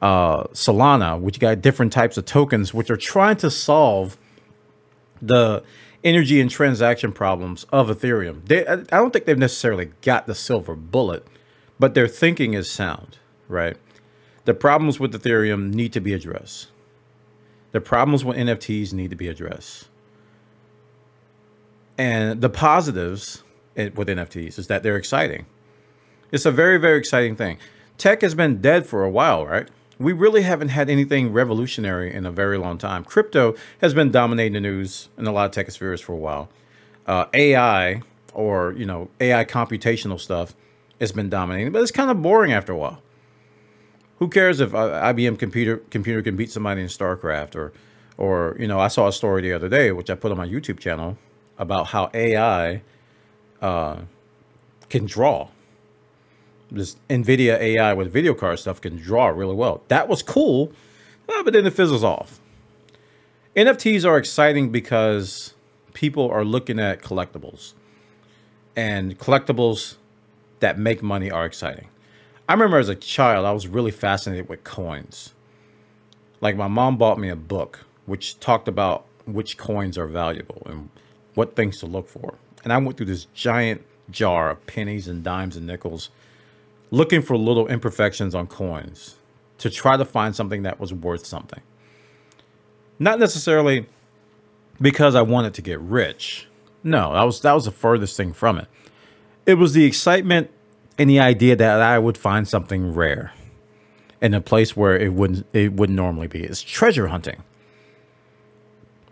uh, 0.00 0.44
Solana, 0.44 1.20
which 1.20 1.38
got 1.38 1.60
different 1.60 1.92
types 1.92 2.16
of 2.16 2.24
tokens, 2.24 2.72
which 2.72 2.90
are 2.90 2.96
trying 2.96 3.36
to 3.36 3.50
solve 3.50 4.16
the 5.20 5.62
energy 6.02 6.40
and 6.40 6.50
transaction 6.50 7.12
problems 7.12 7.66
of 7.72 7.88
Ethereum. 7.88 8.46
They, 8.46 8.66
I 8.66 8.76
don't 8.76 9.12
think 9.12 9.26
they've 9.26 9.36
necessarily 9.36 9.90
got 10.00 10.26
the 10.26 10.34
silver 10.34 10.74
bullet, 10.74 11.26
but 11.80 11.94
their 11.94 12.06
thinking 12.06 12.52
is 12.52 12.70
sound, 12.70 13.16
right? 13.48 13.76
The 14.44 14.52
problems 14.52 15.00
with 15.00 15.14
Ethereum 15.14 15.72
need 15.72 15.94
to 15.94 16.00
be 16.00 16.12
addressed. 16.12 16.68
The 17.72 17.80
problems 17.80 18.22
with 18.22 18.36
NFTs 18.36 18.92
need 18.92 19.08
to 19.10 19.16
be 19.16 19.28
addressed. 19.28 19.88
And 21.96 22.42
the 22.42 22.50
positives 22.50 23.42
with 23.74 24.08
NFTs 24.08 24.58
is 24.58 24.66
that 24.66 24.82
they're 24.82 24.96
exciting. 24.96 25.46
It's 26.30 26.44
a 26.44 26.50
very, 26.52 26.78
very 26.78 26.98
exciting 26.98 27.34
thing. 27.34 27.56
Tech 27.96 28.20
has 28.20 28.34
been 28.34 28.60
dead 28.60 28.86
for 28.86 29.02
a 29.02 29.10
while, 29.10 29.46
right? 29.46 29.68
We 29.98 30.12
really 30.12 30.42
haven't 30.42 30.68
had 30.68 30.90
anything 30.90 31.32
revolutionary 31.32 32.12
in 32.12 32.26
a 32.26 32.30
very 32.30 32.58
long 32.58 32.76
time. 32.76 33.04
Crypto 33.04 33.54
has 33.80 33.94
been 33.94 34.10
dominating 34.10 34.52
the 34.52 34.60
news 34.60 35.08
in 35.16 35.26
a 35.26 35.32
lot 35.32 35.46
of 35.46 35.52
tech 35.52 35.70
spheres 35.70 36.00
for 36.00 36.12
a 36.12 36.16
while. 36.16 36.50
Uh, 37.06 37.26
AI 37.32 38.02
or, 38.34 38.72
you 38.72 38.84
know, 38.84 39.08
AI 39.18 39.44
computational 39.46 40.20
stuff 40.20 40.54
has 41.00 41.12
been 41.12 41.28
dominating, 41.28 41.72
but 41.72 41.82
it's 41.82 41.90
kind 41.90 42.10
of 42.10 42.22
boring 42.22 42.52
after 42.52 42.72
a 42.72 42.76
while 42.76 43.02
who 44.20 44.28
cares 44.28 44.60
if 44.60 44.74
uh, 44.74 45.02
IBM 45.12 45.38
computer 45.38 45.78
computer 45.90 46.22
can 46.22 46.36
beat 46.36 46.52
somebody 46.52 46.80
in 46.82 46.86
StarCraft 46.86 47.56
or 47.56 47.72
or 48.16 48.56
you 48.60 48.68
know 48.68 48.78
I 48.78 48.88
saw 48.88 49.08
a 49.08 49.12
story 49.12 49.42
the 49.42 49.52
other 49.52 49.68
day 49.68 49.90
which 49.90 50.08
I 50.08 50.14
put 50.14 50.30
on 50.30 50.38
my 50.38 50.46
YouTube 50.46 50.78
channel 50.78 51.18
about 51.58 51.88
how 51.88 52.10
AI 52.14 52.82
uh, 53.60 53.96
can 54.88 55.06
draw. 55.06 55.48
This 56.70 56.96
NVIDIA 57.08 57.58
AI 57.58 57.92
with 57.94 58.12
video 58.12 58.32
card 58.32 58.60
stuff 58.60 58.80
can 58.80 58.96
draw 58.96 59.26
really 59.26 59.56
well. 59.56 59.82
That 59.88 60.06
was 60.06 60.22
cool, 60.22 60.72
uh, 61.28 61.42
but 61.42 61.52
then 61.52 61.66
it 61.66 61.72
fizzles 61.72 62.04
off. 62.04 62.40
NFTs 63.56 64.04
are 64.08 64.16
exciting 64.16 64.70
because 64.70 65.54
people 65.94 66.30
are 66.30 66.44
looking 66.44 66.78
at 66.78 67.02
collectibles, 67.02 67.72
and 68.76 69.18
collectibles 69.18 69.96
that 70.60 70.78
make 70.78 71.02
money 71.02 71.30
are 71.30 71.44
exciting. 71.44 71.88
I 72.48 72.52
remember 72.52 72.78
as 72.78 72.88
a 72.88 72.94
child, 72.94 73.46
I 73.46 73.52
was 73.52 73.66
really 73.66 73.90
fascinated 73.90 74.48
with 74.48 74.64
coins. 74.64 75.34
Like 76.40 76.56
my 76.56 76.68
mom 76.68 76.96
bought 76.96 77.18
me 77.18 77.28
a 77.28 77.36
book 77.36 77.84
which 78.06 78.40
talked 78.40 78.68
about 78.68 79.04
which 79.24 79.56
coins 79.56 79.98
are 79.98 80.06
valuable 80.06 80.62
and 80.66 80.88
what 81.34 81.54
things 81.54 81.78
to 81.80 81.86
look 81.86 82.08
for. 82.08 82.34
And 82.64 82.72
I 82.72 82.78
went 82.78 82.96
through 82.96 83.06
this 83.06 83.26
giant 83.34 83.82
jar 84.10 84.50
of 84.50 84.66
pennies 84.66 85.06
and 85.06 85.22
dimes 85.22 85.56
and 85.56 85.66
nickels 85.66 86.10
looking 86.90 87.22
for 87.22 87.36
little 87.36 87.68
imperfections 87.68 88.34
on 88.34 88.46
coins 88.46 89.16
to 89.58 89.70
try 89.70 89.96
to 89.96 90.04
find 90.04 90.34
something 90.34 90.62
that 90.62 90.80
was 90.80 90.92
worth 90.92 91.26
something. 91.26 91.62
Not 92.98 93.18
necessarily 93.18 93.86
because 94.80 95.14
I 95.14 95.22
wanted 95.22 95.54
to 95.54 95.62
get 95.62 95.78
rich. 95.80 96.48
No, 96.82 97.12
that 97.12 97.22
was 97.22 97.40
that 97.42 97.52
was 97.52 97.66
the 97.66 97.70
furthest 97.70 98.16
thing 98.16 98.32
from 98.32 98.58
it. 98.58 98.66
It 99.46 99.54
was 99.54 99.72
the 99.72 99.84
excitement 99.84 100.50
and 100.98 101.08
the 101.08 101.20
idea 101.20 101.56
that 101.56 101.80
I 101.80 101.98
would 101.98 102.18
find 102.18 102.46
something 102.46 102.92
rare 102.94 103.32
in 104.20 104.34
a 104.34 104.40
place 104.40 104.76
where 104.76 104.96
it 104.96 105.12
wouldn't 105.14 105.46
it 105.52 105.72
wouldn't 105.72 105.96
normally 105.96 106.26
be. 106.26 106.44
It's 106.44 106.62
treasure 106.62 107.08
hunting. 107.08 107.42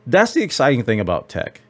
That's 0.07 0.33
the 0.33 0.43
exciting 0.43 0.85
thing 0.85 1.01
about 1.01 1.29
tech 1.29 1.61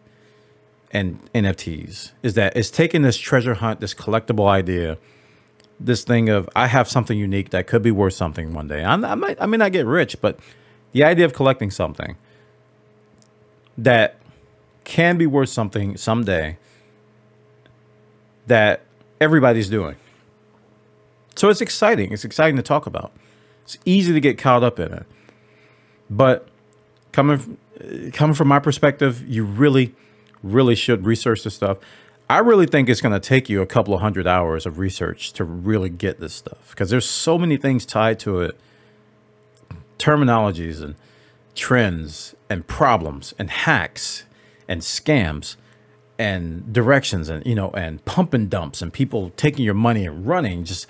and 0.90 1.20
NFTs 1.34 2.12
is 2.22 2.34
that 2.34 2.56
it's 2.56 2.70
taking 2.70 3.02
this 3.02 3.16
treasure 3.16 3.54
hunt, 3.54 3.80
this 3.80 3.94
collectible 3.94 4.48
idea, 4.48 4.98
this 5.78 6.02
thing 6.02 6.28
of 6.28 6.48
I 6.56 6.66
have 6.66 6.88
something 6.88 7.18
unique 7.18 7.50
that 7.50 7.66
could 7.66 7.82
be 7.82 7.90
worth 7.90 8.14
something 8.14 8.52
one 8.52 8.68
day. 8.68 8.84
I'm, 8.84 9.04
I 9.04 9.14
might 9.14 9.40
I 9.40 9.46
may 9.46 9.56
not 9.56 9.72
get 9.72 9.86
rich, 9.86 10.20
but 10.20 10.38
the 10.92 11.04
idea 11.04 11.24
of 11.24 11.32
collecting 11.32 11.70
something 11.70 12.16
that 13.76 14.16
can 14.84 15.18
be 15.18 15.26
worth 15.26 15.50
something 15.50 15.96
someday 15.96 16.58
that 18.48 18.82
everybody's 19.20 19.68
doing. 19.68 19.96
So 21.36 21.48
it's 21.48 21.60
exciting. 21.60 22.12
It's 22.12 22.24
exciting 22.24 22.56
to 22.56 22.62
talk 22.62 22.86
about. 22.86 23.12
It's 23.62 23.78
easy 23.84 24.12
to 24.12 24.20
get 24.20 24.38
caught 24.38 24.64
up 24.64 24.78
in 24.78 24.92
it. 24.92 25.06
But 26.10 26.48
coming 27.12 27.58
coming 28.12 28.34
from 28.34 28.48
my 28.48 28.58
perspective, 28.58 29.26
you 29.28 29.44
really, 29.44 29.94
really 30.42 30.74
should 30.74 31.06
research 31.06 31.44
this 31.44 31.54
stuff. 31.54 31.78
I 32.30 32.38
really 32.38 32.66
think 32.66 32.88
it's 32.88 33.00
going 33.00 33.18
to 33.18 33.20
take 33.20 33.48
you 33.48 33.62
a 33.62 33.66
couple 33.66 33.94
of 33.94 34.00
hundred 34.00 34.26
hours 34.26 34.66
of 34.66 34.78
research 34.78 35.32
to 35.34 35.44
really 35.44 35.88
get 35.88 36.20
this 36.20 36.34
stuff 36.34 36.70
because 36.70 36.90
there's 36.90 37.08
so 37.08 37.38
many 37.38 37.56
things 37.56 37.86
tied 37.86 38.18
to 38.20 38.40
it 38.40 38.58
terminologies 39.98 40.82
and 40.82 40.94
trends 41.54 42.34
and 42.48 42.66
problems 42.66 43.34
and 43.38 43.50
hacks 43.50 44.24
and 44.68 44.82
scams 44.82 45.56
and 46.18 46.72
directions 46.72 47.28
and 47.28 47.46
you 47.46 47.54
know 47.54 47.70
and 47.70 48.04
pump 48.04 48.34
and 48.34 48.50
dumps 48.50 48.82
and 48.82 48.92
people 48.92 49.30
taking 49.36 49.64
your 49.64 49.74
money 49.74 50.04
and 50.04 50.26
running 50.26 50.64
just 50.64 50.86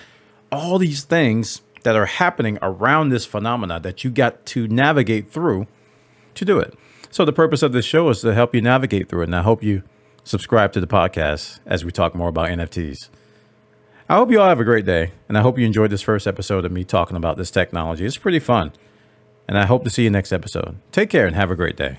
all 0.51 0.79
these 0.79 1.05
things 1.05 1.61
that 1.83 1.97
are 1.97 2.07
happening 2.07 2.59
around 2.63 3.11
this 3.11 3.25
phenomena 3.25 3.79
that 3.81 4.05
you 4.05 4.11
got 4.11 4.45
to 4.47 4.67
navigate 4.69 5.31
through 5.31 5.67
to 6.35 6.45
do 6.45 6.59
it. 6.59 6.75
So 7.11 7.25
the 7.25 7.33
purpose 7.33 7.63
of 7.63 7.73
this 7.73 7.85
show 7.85 8.09
is 8.11 8.21
to 8.21 8.35
help 8.35 8.55
you 8.55 8.61
navigate 8.61 9.09
through 9.09 9.23
it. 9.23 9.27
And 9.27 9.37
I 9.37 9.43
hope 9.43 9.63
you 9.63 9.83
subscribe 10.25 10.73
to 10.73 10.81
the 10.81 10.87
podcast 10.87 11.61
as 11.67 11.85
we 11.85 11.93
talk 11.93 12.15
more 12.15 12.29
about 12.29 12.49
NFTs. 12.49 13.09
I 14.09 14.17
hope 14.17 14.31
you 14.31 14.41
all 14.41 14.49
have 14.49 14.61
a 14.61 14.65
great 14.65 14.87
day. 14.87 15.13
And 15.29 15.37
I 15.37 15.43
hope 15.43 15.59
you 15.59 15.67
enjoyed 15.67 15.91
this 15.91 16.03
first 16.03 16.27
episode 16.27 16.65
of 16.65 16.73
me 16.73 16.85
talking 16.85 17.17
about 17.17 17.37
this 17.37 17.51
technology. 17.51 18.05
It's 18.05 18.19
pretty 18.19 18.39
fun. 18.39 18.73
And 19.47 19.59
I 19.59 19.67
hope 19.67 19.85
to 19.85 19.91
see 19.91 20.05
you 20.05 20.11
next 20.11 20.33
episode. 20.33 20.77
Take 20.93 21.11
care 21.11 21.27
and 21.27 21.35
have 21.35 21.51
a 21.51 21.57
great 21.57 21.77
day. 21.77 21.99